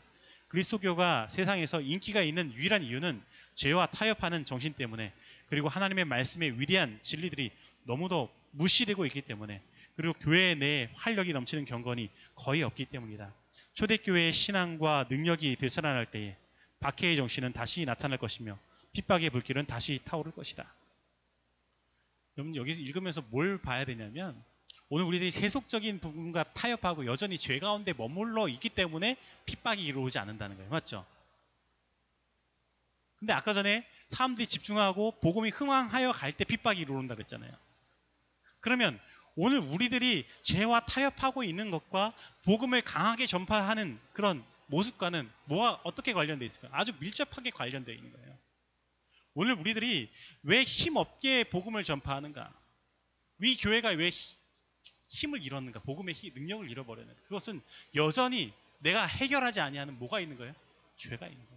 [0.49, 3.21] 그리스도교가 세상에서 인기가 있는 유일한 이유는
[3.57, 5.13] 죄와 타협하는 정신 때문에
[5.49, 7.51] 그리고 하나님의 말씀의 위대한 진리들이
[7.83, 9.61] 너무도 무시되고 있기 때문에
[9.97, 13.33] 그리고 교회 내에 활력이 넘치는 경건이 거의 없기 때문이다.
[13.75, 16.37] 초대교회의 신앙과 능력이 되살아날 때에
[16.81, 18.59] 박해의 정신은 다시 나타날 것이며
[18.93, 20.71] 핍박의 불길은 다시 타오를 것이다.
[22.37, 24.43] 여러분 여기서 읽으면서 뭘 봐야 되냐면
[24.89, 30.71] 오늘 우리들이 세속적인 부분과 타협하고 여전히 죄 가운데 머물러 있기 때문에 핍박이 이루어지지 않는다는 거예요.
[30.71, 31.07] 맞죠?
[33.19, 37.51] 근데 아까 전에 사람들이 집중하고 복음이 흥왕하여 갈 때 핍박이 이루어온다 그랬잖아요.
[38.61, 39.01] 그러면
[39.37, 46.69] 오늘 우리들이 죄와 타협하고 있는 것과 복음을 강하게 전파하는 그런 모습과는 뭐가 어떻게 관련되어 있을까?
[46.73, 48.39] 아주 밀접하게 관련되어 있는 거예요.
[49.35, 50.11] 오늘 우리들이
[50.43, 52.53] 왜 힘없게 복음을 전파하는가?
[53.39, 54.11] 위 교회가 왜
[55.09, 55.81] 힘을 잃었는가?
[55.81, 57.21] 복음의 힘, 능력을 잃어버렸는가?
[57.25, 57.61] 그것은
[57.95, 60.55] 여전히 내가 해결하지 아니하는 뭐가 있는 거예요?
[60.97, 61.57] 죄가 있는 거예요.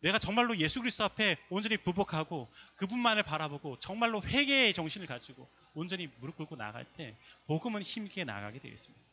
[0.00, 6.36] 내가 정말로 예수 그리스도 앞에 온전히 부복하고 그분만을 바라보고 정말로 회개의 정신을 가지고 온전히 무릎
[6.36, 9.04] 꿇고 나갈 때 복음은 힘있게 나가게 되어 있습니다.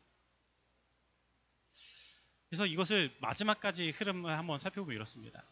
[2.49, 5.43] 그래서 이것을 마지막까지 흐름을 한번 살펴보면 이렇습니다.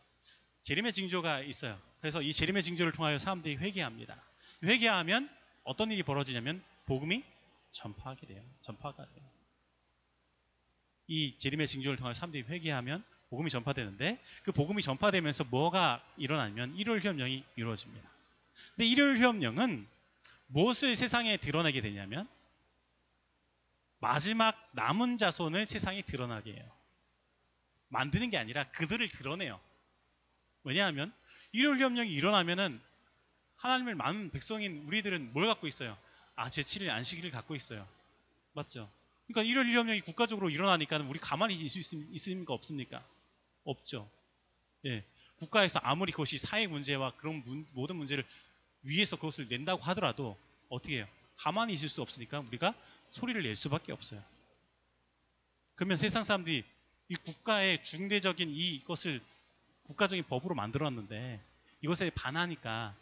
[0.63, 1.79] 재림의 징조가 있어요.
[2.01, 4.21] 그래서 이 재림의 징조를 통하여 사람들이 회개합니다.
[4.63, 5.29] 회개하면
[5.63, 7.23] 어떤 일이 벌어지냐면 복음이
[7.71, 8.43] 전파하게 돼요.
[8.61, 9.25] 전파가 돼요.
[11.07, 17.43] 이 재림의 징조를 통하여 사람들이 회개하면 복음이 전파되는데 그 복음이 전파되면서 뭐가 일어나면 일요일 협령이
[17.55, 18.09] 이루어집니다.
[18.75, 19.87] 근데 일요일 협령은
[20.47, 22.27] 무엇을 세상에 드러내게 되냐면
[23.99, 26.71] 마지막 남은 자손을 세상에 드러나게 해요.
[27.89, 29.59] 만드는 게 아니라 그들을 드러내요.
[30.63, 31.13] 왜냐하면
[31.51, 32.81] 일요일 협령이 일어나면은
[33.57, 35.97] 하나님을 많은 백성인 우리들은 뭘 갖고 있어요?
[36.35, 37.87] 아, 제7일 안식일을 갖고 있어요.
[38.53, 38.89] 맞죠?
[39.27, 42.53] 그러니까 일요일 협령이 국가적으로 일어나니까 우리 가만히 있을 수 있습니까?
[42.53, 43.03] 없습니까?
[43.63, 44.09] 없죠.
[44.85, 45.03] 예.
[45.37, 48.25] 국가에서 아무리 그것이 사회 문제와 그런 문, 모든 문제를
[48.85, 50.37] 위해서 그것을 낸다고 하더라도
[50.69, 51.07] 어떻게 해요?
[51.37, 52.73] 가만히 있을 수 없으니까 우리가
[53.11, 54.23] 소리를 낼 수밖에 없어요.
[55.75, 56.63] 그러면 세상 사람들이
[57.09, 59.21] 이 국가의 중대적인 이것을
[59.83, 61.39] 국가적인 법으로 만들었는데
[61.81, 62.95] 이것에 반하니까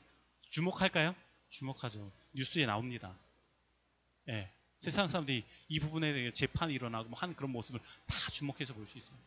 [0.50, 1.16] 주목할까요?
[1.50, 2.12] 주목하죠.
[2.34, 3.16] 뉴스에 나옵니다.
[4.30, 4.50] 예.
[4.80, 9.18] 세상 사람들이 이 부분에 대해 재판이 일어나고 뭐한 그런 모습을 다 주목해서 볼 수 있어요.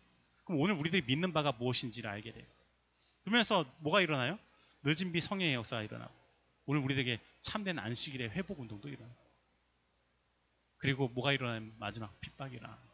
[0.44, 2.44] 그럼 오늘 우리들이 믿는 바가 무엇인지를 알게 돼요.
[3.24, 4.38] 그러면서 뭐가 일어나요?
[4.84, 6.12] 늦은 비 성령의 역사가 일어나고
[6.66, 9.14] 오늘 우리들에게 참된 안식일의 회복 운동도 일어나요.
[10.78, 12.92] 그리고 뭐가 일어나면 마지막 핍박이 일어납니다.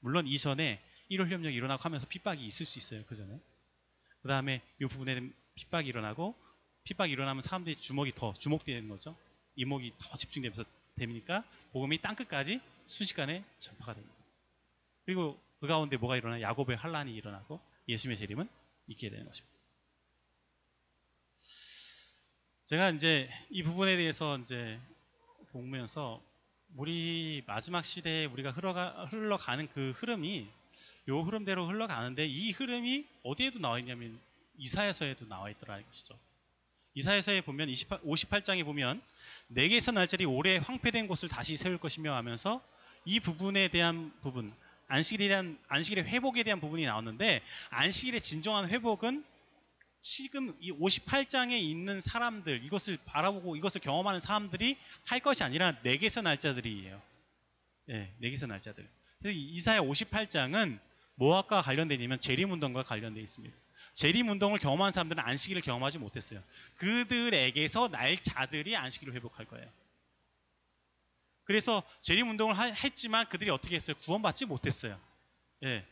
[0.00, 3.04] 물론 이전에 1월 협력이 일어나고 하면서 핍박이 있을 수 있어요.
[3.06, 3.40] 그 전에.
[4.20, 6.36] 그 다음에 이 부분에 핍박이 일어나고
[6.84, 9.16] 핍박이 일어나면 사람들이 주목이 더 주목되는 거죠.
[9.56, 10.64] 이목이 더 집중되면서
[10.96, 14.14] 되니까 복음이 땅끝까지 순식간에 전파가 됩니다.
[15.04, 16.40] 그리고 그 가운데 뭐가 일어나?
[16.40, 18.48] 야곱의 환란이 일어나고 예수님의 재림은
[18.88, 19.51] 있게 되는 것입니다.
[22.64, 24.78] 제가 이제 이 부분에 대해서 이제
[25.50, 26.22] 보면서
[26.76, 30.46] 우리 마지막 시대에 우리가 흘러가, 흘러가는 그 흐름이
[31.08, 34.18] 요 흐름대로 흘러가는데 이 흐름이 어디에도 나와 있냐면
[34.58, 36.16] 이사야서에도 나와 있더라 이것이죠.
[36.94, 39.02] 이사야서에 보면 28, 58장에 보면
[39.48, 42.62] 내게서 날짜리 오래 황폐된 곳을 다시 세울 것이며 하면서
[43.04, 44.54] 이 부분에 대한 부분
[44.86, 49.24] 안식일에 대한 안식일의 회복에 대한 부분이 나오는데 안식일의 진정한 회복은
[50.02, 57.00] 지금 이 58장에 있는 사람들 이것을 바라보고 이것을 경험하는 사람들이 할 것이 아니라 내게서 날짜들이에요.
[57.90, 58.86] 예, 내게서 날짜들.
[59.20, 60.78] 그래서 이 이사야 58장은
[61.14, 63.56] 뭐와 관련되어 있냐면 재림 운동과 관련되어 있습니다.
[63.94, 66.42] 재림 운동을 경험한 사람들은 안식일을 경험하지 못했어요.
[66.78, 69.70] 그들에게서 날짜들이 안식일을 회복할 거예요.
[71.44, 73.96] 그래서 재림 운동을 하- 했지만 그들이 어떻게 했어요?
[74.02, 74.98] 구원받지 못했어요.
[75.64, 75.86] 예.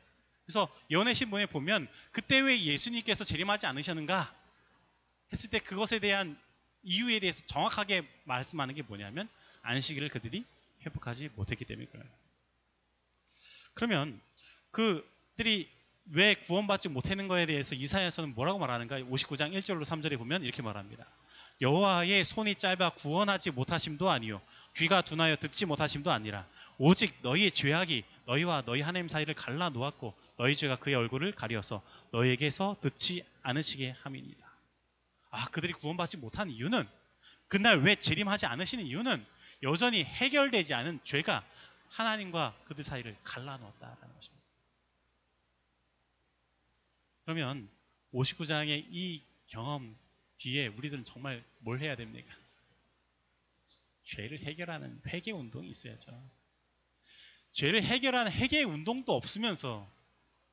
[0.50, 4.34] 그래서 연애 신문에 보면 그때 왜 예수님께서 재림하지 않으셨는가
[5.32, 6.36] 했을 때 그것에 대한
[6.82, 9.28] 이유에 대해서 정확하게 말씀하는 게 뭐냐면
[9.62, 10.44] 안식일을 그들이
[10.84, 12.04] 회복하지 못했기 때문일 거예요.
[13.74, 14.20] 그러면
[14.72, 15.70] 그들이
[16.06, 19.02] 왜 구원받지 못하는 거에 대해서 이사야서는 뭐라고 말하는가?
[19.02, 21.06] 59장 1절로 3절에 보면 이렇게 말합니다.
[21.60, 24.40] 여호와의 손이 짧아 구원하지 못하심도 아니요
[24.74, 26.48] 귀가 둔하여 듣지 못하심도 아니라
[26.82, 32.78] 오직 너희의 죄악이 너희와 너희 하나님 사이를 갈라 놓았고 너희 죄가 그의 얼굴을 가리어서 너희에게서
[32.80, 34.50] 듣지 않으시게 함이니이다.
[35.28, 36.88] 아 그들이 구원받지 못한 이유는
[37.48, 39.26] 그날 왜 재림하지 않으시는 이유는
[39.62, 41.46] 여전히 해결되지 않은 죄가
[41.90, 44.42] 하나님과 그들 사이를 갈라 놓았다라는 것입니다.
[47.26, 47.68] 그러면
[48.14, 49.94] 59장의 이 경험
[50.38, 52.34] 뒤에 우리들은 정말 뭘 해야 됩니까?
[54.04, 56.39] 죄를 해결하는 회개 운동이 있어야죠.
[57.52, 59.88] 죄를 해결하는 회개 운동도 없으면서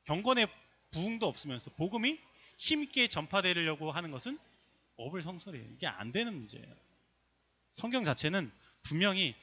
[0.05, 0.47] 경건의
[0.91, 2.19] 부흥도 없으면서 복음이
[2.57, 4.37] 힘있게 전파되려고 하는 것은
[4.97, 5.65] 어불성설이에요.
[5.75, 6.65] 이게 안 되는 문제예요.
[7.71, 8.51] 성경 자체는
[8.83, 9.35] 분명히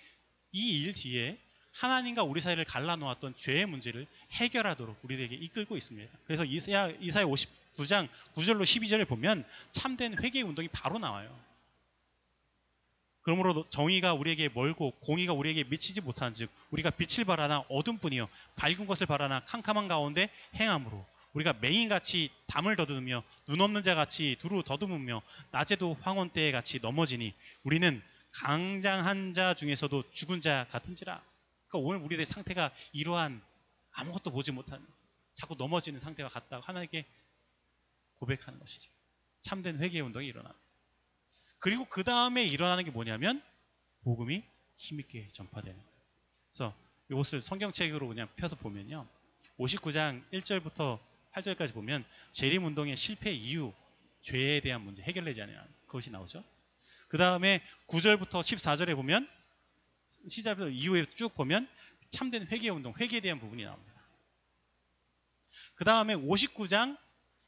[0.53, 1.39] 이 일 뒤에
[1.73, 6.13] 하나님과 우리 사이를 갈라놓았던 죄의 문제를 해결하도록 우리에게 이끌고 있습니다.
[6.27, 11.37] 그래서 이사야, 이사야 59장 9절로 12절에 보면 참된 회개 운동이 바로 나와요.
[13.25, 19.45] 그러므로 정의가 우리에게 멀고 공의가 우리에게 미치지 못한즉 우리가 빛을 바라나 어둠뿐이요 밝은 것을 바라나
[19.47, 26.53] 캄캄한 가운데 행함으로 우리가 맹인같이 담을 더듬으며 눈 없는 자같이 두루 더듬으며 낮에도 황혼 때에
[26.53, 27.35] 같이 넘어지니
[27.65, 31.23] 우리는 강장한 자 중에서도 죽은 자 같은지라.
[31.69, 33.43] 그러니까 오늘 우리들의 상태가 이러한
[33.93, 34.87] 아무것도 보지 못한
[35.35, 37.05] 자꾸 넘어지는 상태가 같다고 하나님께
[38.17, 38.91] 고백하는 것이죠.
[39.43, 40.64] 참된 회개 운동이 일어납니다
[41.65, 43.43] 그리고 그 다음에 일어나는 게 뭐냐면
[44.03, 44.43] 복음이
[44.77, 45.99] 힘있게 전파되는 거예요.
[46.51, 46.77] 그래서
[47.11, 49.09] 이것을 성경책으로 그냥 펴서 보면요.
[49.59, 51.01] 59장 1절부터
[51.33, 53.73] 8절까지 보면 재림 운동의 실패 이유,
[54.21, 56.45] 죄에 대한 문제 해결되지 않는 그것이 나오죠.
[57.09, 59.27] 그 다음에 9절부터 14절에 보면
[60.29, 61.67] 시작부터 이후에 쭉 보면
[62.11, 64.03] 참된 회개 운동, 회개에 대한 부분이 나옵니다.
[65.77, 66.99] 그 다음에 59장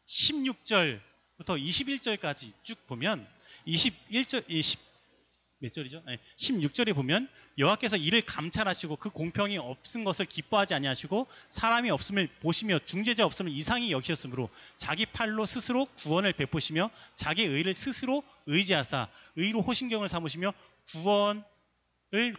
[0.06, 1.02] 16절부터
[1.62, 3.35] 21절까지 쭉 보면
[3.66, 4.78] 21절, 20,
[5.58, 6.02] 몇 절이죠?
[6.06, 12.78] 네, 16절에 보면 여호와께서 이를 감찰하시고 그 공평이 없은 것을 기뻐하지 아니하시고 사람이 없음을 보시며
[12.84, 20.10] 중재자 없음을 이상히 여기셨으므로 자기 팔로 스스로 구원을 베푸시며 자기 의를 스스로 의지하사 의로 호신경을
[20.10, 20.52] 삼으시며
[20.90, 21.42] 구원을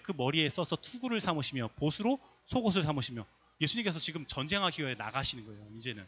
[0.03, 3.25] 그 머리에 써서 투구를 삼으시며 보수로 속옷을 삼으시며
[3.59, 5.67] 예수님께서 지금 전쟁하기 위해 나가시는 거예요.
[5.77, 6.05] 이제는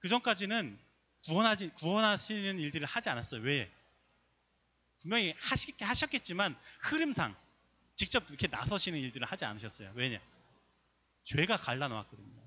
[0.00, 0.76] 그 전까지는
[1.26, 3.42] 구원하지 구원하시는 일들을 하지 않았어요.
[3.42, 3.70] 왜?
[5.02, 7.36] 분명히 하시, 하셨겠지만 흐름상
[7.96, 9.92] 직접 이렇게 나서시는 일들을 하지 않으셨어요.
[9.94, 10.20] 왜냐?
[11.24, 12.42] 죄가 갈라놓았거든요.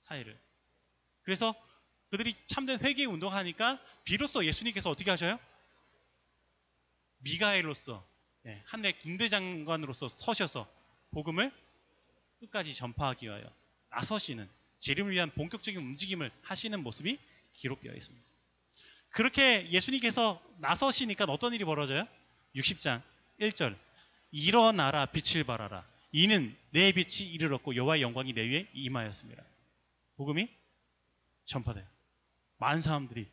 [0.00, 0.38] 사이를.
[1.22, 1.54] 그래서
[2.10, 5.38] 그들이 참된 회개 운동하니까 비로소 예수님께서 어떻게 하셔요?
[7.18, 8.06] 미가엘로서
[8.46, 10.70] 예, 한해 군대 장관으로서 서셔서
[11.10, 11.50] 복음을
[12.40, 13.44] 끝까지 전파하기 위하여
[13.90, 14.48] 나서시는
[14.80, 17.18] 재림을 위한 본격적인 움직임을 하시는 모습이
[17.54, 18.33] 기록되어 있습니다.
[19.14, 22.06] 그렇게 예수님께서 나서시니까 어떤 일이 벌어져요?
[22.56, 23.00] 60장
[23.40, 23.76] 1절
[24.32, 29.42] 일어나라 빛을 발하라 이는 내 빛이 이르렀고 여호와의 영광이 내 위에 임하였습니다.
[30.16, 30.48] 복음이
[31.44, 31.84] 전파돼요.
[32.58, 33.28] 많은 사람들이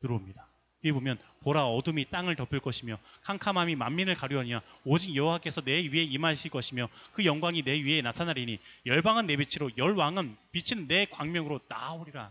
[0.00, 0.46] 들어옵니다.
[0.82, 6.50] 뒤에 보면 보라 어둠이 땅을 덮을 것이며 캄캄함이 만민을 가려하냐 오직 여호와께서 내 위에 임하실
[6.50, 12.30] 것이며 그 영광이 내 위에 나타나리니 열방은 내 빛으로 열왕은 빛은 내 광명으로 나오리라.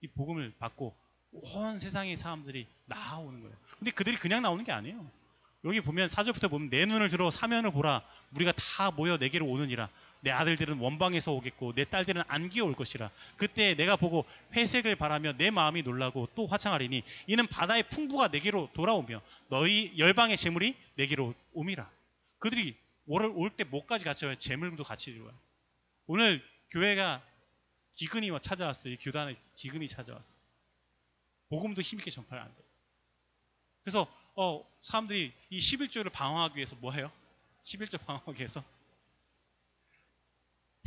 [0.00, 0.96] 이 복음을 받고
[1.42, 3.56] 온 세상의 사람들이 나오는 거예요.
[3.78, 5.10] 근데 그들이 그냥 나오는 게 아니에요.
[5.64, 8.02] 여기 보면 사절부터 보면 내 눈을 들어 사면을 보라.
[8.34, 9.88] 우리가 다 모여 내게로 오느니라.
[10.20, 13.10] 내 아들들은 원방에서 오겠고 내 딸들은 안기어 올 것이라.
[13.36, 14.24] 그때 내가 보고
[14.54, 20.76] 회색을 바라며 내 마음이 놀라고 또 화창하리니 이는 바다의 풍부가 내게로 돌아오며 너희 열방의 재물이
[20.96, 21.88] 내게로 옴이라.
[22.38, 22.76] 그들이
[23.06, 24.36] 올때 뭐까지 같이 와요?
[24.36, 25.34] 재물도 같이 들어와요.
[26.06, 27.22] 오늘 교회가
[27.94, 28.92] 기근이 찾아왔어요.
[28.92, 30.35] 이 교단에 기근이 찾아왔어요.
[31.48, 32.66] 복음도 힘있게 전파를 안 돼요.
[33.82, 37.10] 그래서 어, 사람들이 이 11조를 방어하기 위해서 뭐 해요?
[37.62, 38.62] 11조 방어하기 위해서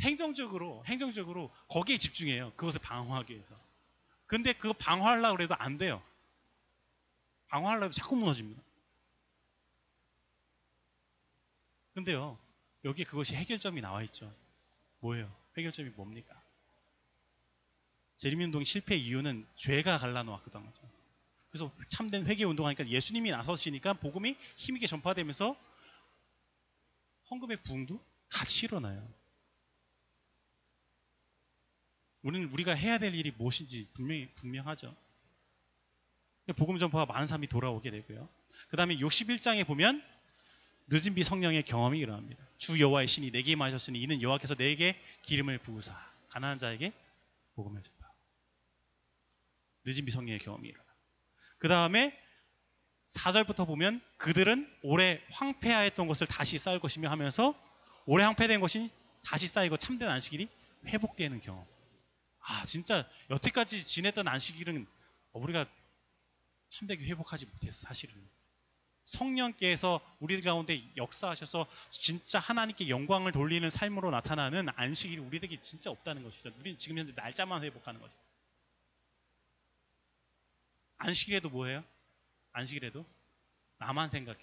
[0.00, 2.52] 행정적으로 행정적으로 거기에 집중해요.
[2.56, 3.54] 그것을 방어하기 위해서.
[4.26, 6.02] 근데 그거 방어하려고 해도 안 돼요.
[7.48, 8.62] 방어하려고 해도 자꾸 무너집니다.
[11.94, 12.38] 근데요.
[12.84, 14.32] 여기 그것이 해결점이 나와 있죠.
[15.00, 15.30] 뭐예요?
[15.58, 16.39] 해결점이 뭡니까?
[18.20, 20.60] 재림운동 실패 이유는 죄가 갈라놓았거든.
[21.48, 25.56] 그래서 참된 회개 운동하니까 예수님이 나서시니까 복음이 힘있게 전파되면서
[27.30, 27.98] 헌금의 부흥도
[28.28, 29.08] 같이 일어나요.
[32.22, 34.94] 우리는 우리가 해야 될 일이 무엇인지 분명히 분명하죠.
[36.56, 38.28] 복음 전파가 많은 사람이 돌아오게 되고요.
[38.68, 40.04] 그 다음에 61장에 보면
[40.88, 42.44] 늦은 비 성령의 경험이 일어납니다.
[42.58, 45.96] 주 여호와의 신이 내게 임하셨으니 이는 여호와께서 내게 기름을 부으사
[46.28, 46.92] 가난한 자에게
[47.54, 47.99] 복음을 전파.
[49.90, 50.84] 늦은 비 성령의 경험이 일어나.
[51.58, 52.16] 그 다음에
[53.08, 57.54] 4절부터 보면 그들은 오래 황폐하였던 것을 다시 쌓을 것이며 하면서
[58.06, 58.90] 오래 황폐된 것이
[59.24, 60.48] 다시 쌓이고 참된 안식일이
[60.86, 61.66] 회복되는 경험.
[62.40, 64.86] 아 진짜 여태까지 지냈던 안식일은
[65.32, 65.66] 우리가
[66.70, 68.14] 참되게 회복하지 못했어 사실은.
[69.02, 76.52] 성령께서 우리 가운데 역사하셔서 진짜 하나님께 영광을 돌리는 삶으로 나타나는 안식일이 우리에게 진짜 없다는 것이죠.
[76.60, 78.16] 우리는 지금 현재 날짜만 회복하는 거죠.
[81.00, 81.82] 안식일에도 뭐예요?
[82.52, 83.04] 안식일에도
[83.78, 84.38] 나만 생각해.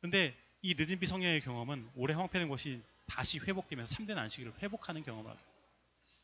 [0.00, 5.30] 근데 이 늦은 비 성령의 경험은 오래 황폐된 것이 다시 회복되면서 3대 안식일을 회복하는 경험을
[5.30, 5.40] 하고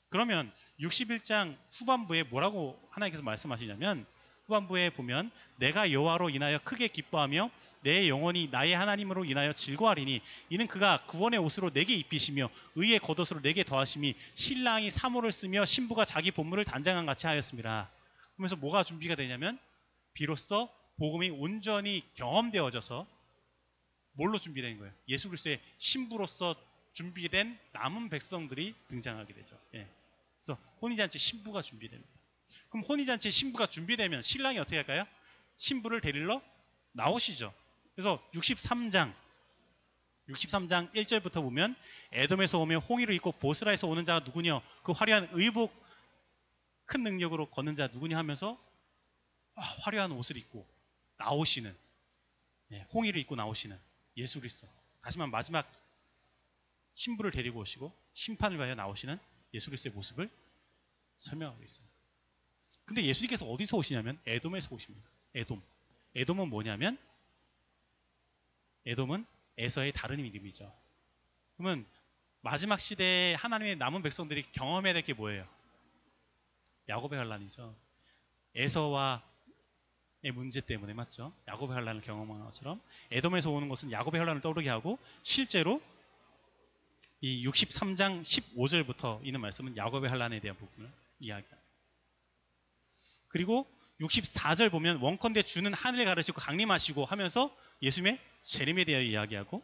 [0.08, 4.06] 그러면 61장 후반부에 뭐라고 하나님께서 말씀하시냐면
[4.46, 7.50] 후반부에 보면 내가 여호와로 인하여 크게 기뻐하며
[7.82, 10.20] 내 영혼이 나의 하나님으로 인하여 즐거워하리니
[10.50, 16.30] 이는 그가 구원의 옷으로 내게 입히시며 의의 겉옷으로 내게 더하심이 신랑이 사모를 쓰며 신부가 자기
[16.30, 17.90] 본물을 단장한 같이 하였습니다.
[18.34, 19.58] 그러면서 뭐가 준비가 되냐면
[20.14, 20.68] 비로소
[20.98, 23.06] 복음이 온전히 경험되어져서
[24.12, 24.92] 뭘로 준비된 거예요?
[25.08, 26.56] 예수 그리스도의 신부로서
[26.92, 29.56] 준비된 남은 백성들이 등장하게 되죠.
[29.74, 29.86] 예.
[30.38, 32.10] 그래서 혼인잔치 신부가 준비됩니다.
[32.70, 35.04] 그럼 혼인잔치 신부가 준비되면 신랑이 어떻게 할까요?
[35.56, 36.42] 신부를 데리러
[36.92, 37.54] 나오시죠.
[37.98, 39.12] 그래서 63장
[40.28, 41.74] 63장 1절부터 보면
[42.12, 45.74] 에돔에서 오며 홍의를 입고 보스라에서 오는 자가 누구냐 그 화려한 의복
[46.84, 48.56] 큰 능력으로 걷는 자 누구냐 하면서
[49.56, 50.64] 아, 화려한 옷을 입고
[51.16, 51.76] 나오시는
[52.70, 53.76] 예, 홍의를 입고 나오시는
[54.16, 54.68] 예수 그리스도
[55.02, 55.68] 다시만 마지막
[56.94, 59.18] 신부를 데리고 오시고 심판을 가여 나오시는
[59.54, 60.30] 예수 그리스도의 모습을
[61.16, 61.94] 설명하고 있습니다.
[62.84, 65.10] 근데 예수님께서 어디서 오시냐면 에돔에서 오십니다.
[65.34, 65.60] 에돔.
[66.14, 66.96] 에돔은 뭐냐면
[68.88, 69.24] 에돔은
[69.58, 70.72] 에서의 다른 이름이죠.
[71.56, 71.84] 그러면
[72.40, 75.46] 마지막 시대에 하나님의 남은 백성들이 경험해야 될 게 뭐예요?
[76.88, 77.74] 야곱의 환란이죠.
[78.54, 79.20] 에서와의
[80.32, 81.32] 문제 때문에 맞죠?
[81.48, 82.80] 야곱의 환란을 경험한 것처럼
[83.10, 85.82] 에돔에서 오는 것은 야곱의 환란을 떠오르게 하고 실제로
[87.20, 91.58] 이 63장 15절부터 있는 말씀은 야곱의 환란에 대한 부분을 이야기합니다.
[93.28, 93.66] 그리고
[94.00, 99.62] 64절 보면 원컨대 주는 하늘 가르시고 강림하시고 하면서 예수님의 재림에 대하여 이야기하고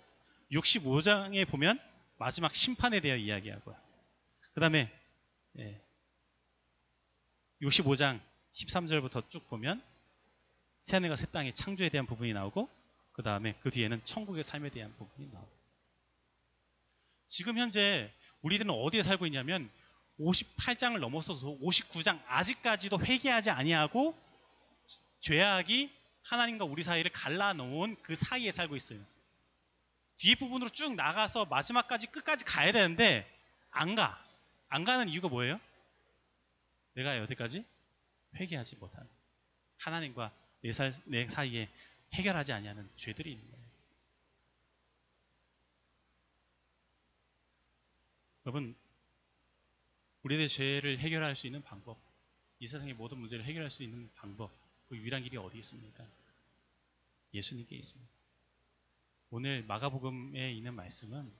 [0.52, 1.78] 65장에 보면
[2.18, 3.76] 마지막 심판에 대하여 이야기하고요.
[4.54, 4.90] 그 다음에
[7.62, 8.20] 65장
[8.52, 9.82] 13절부터 쭉 보면
[10.82, 12.68] 새하늘과 새 땅의 창조에 대한 부분이 나오고
[13.12, 15.50] 그 다음에 그 뒤에는 천국의 삶에 대한 부분이 나오고
[17.28, 18.12] 지금 현재
[18.42, 19.70] 우리들은 어디에 살고 있냐면
[20.20, 24.16] 58장을 넘어서서 59장 아직까지도 회개하지 아니하고
[25.24, 25.90] 죄악이
[26.22, 29.02] 하나님과 우리 사이를 갈라놓은 그 사이에 살고 있어요.
[30.18, 33.26] 뒤에 부분으로 쭉 나가서 마지막까지 끝까지 가야 되는데
[33.70, 34.22] 안 가.
[34.68, 35.58] 안 가는 이유가 뭐예요?
[36.92, 37.64] 내가 여태까지
[38.36, 39.08] 회개하지 못한
[39.78, 41.70] 하나님과 내, 사, 내 사이에
[42.12, 43.64] 해결하지 아니하는 죄들이 있는 거예요.
[48.44, 48.76] 여러분
[50.22, 51.98] 우리의 죄를 해결할 수 있는 방법,
[52.58, 54.63] 이 세상의 모든 문제를 해결할 수 있는 방법,
[54.94, 56.06] 그 유일한 길이 어디 있습니까?
[57.34, 58.08] 예수님께 있습니다.
[59.30, 61.32] 오늘 마가복음에 있는 말씀은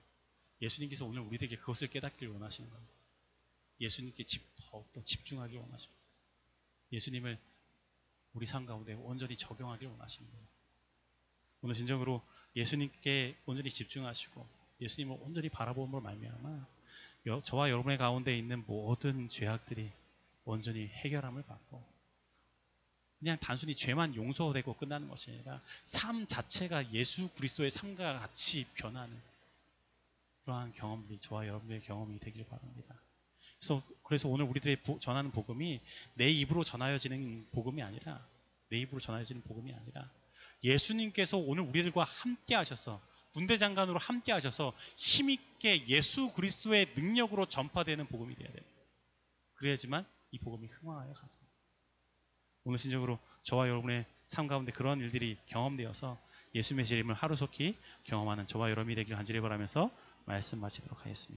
[0.61, 2.93] 예수님께서 오늘 우리에게 그것을 깨닫길 원하시는 겁니다.
[3.79, 6.03] 예수님께 집, 더욱더 집중하길 원하십니다.
[6.91, 7.39] 예수님을
[8.33, 10.47] 우리 삶 가운데 온전히 적용하길 원하시는 거예요.
[11.61, 12.21] 오늘 진정으로
[12.57, 14.47] 예수님께 온전히 집중하시고
[14.81, 16.67] 예수님을 온전히 바라보므로 말미암아
[17.45, 19.91] 저와 여러분의 가운데 있는 모든 죄악들이
[20.43, 21.94] 온전히 해결함을 받고
[23.25, 29.19] 그냥 단순히 죄만 용서되고 끝나는 것이 아니라 삶 자체가 예수 그리스도의 삶과 같이 변하는
[30.43, 32.93] 그러한 경험들이 저와 여러분의 경험이 되길 바랍니다.
[33.57, 35.81] 그래서 그래서 오늘 우리들의 보- 전하는 복음이
[36.13, 38.23] 내 입으로 전하여지는 복음이 아니라
[38.69, 40.07] 내 입으로 전하여지는 복음이 아니라
[40.63, 43.01] 예수님께서 오늘 우리들과 함께 하셔서
[43.33, 48.65] 군대 장관으로 함께 하셔서 힘있게 예수 그리스도의 능력으로 전파되는 복음이 되어야 돼요.
[49.55, 51.37] 그래야지만 이 복음이 흥황하여 가서
[52.65, 56.19] 오늘 신적으로 저와 여러분의 삶 가운데 그러한 일들이 경험되어서
[56.55, 59.91] 예수님의 재림을 하루속히 경험하는 저와 여러분이 되길 간절히 바라면서
[60.25, 61.33] 말씀 마치도록 하겠습니다.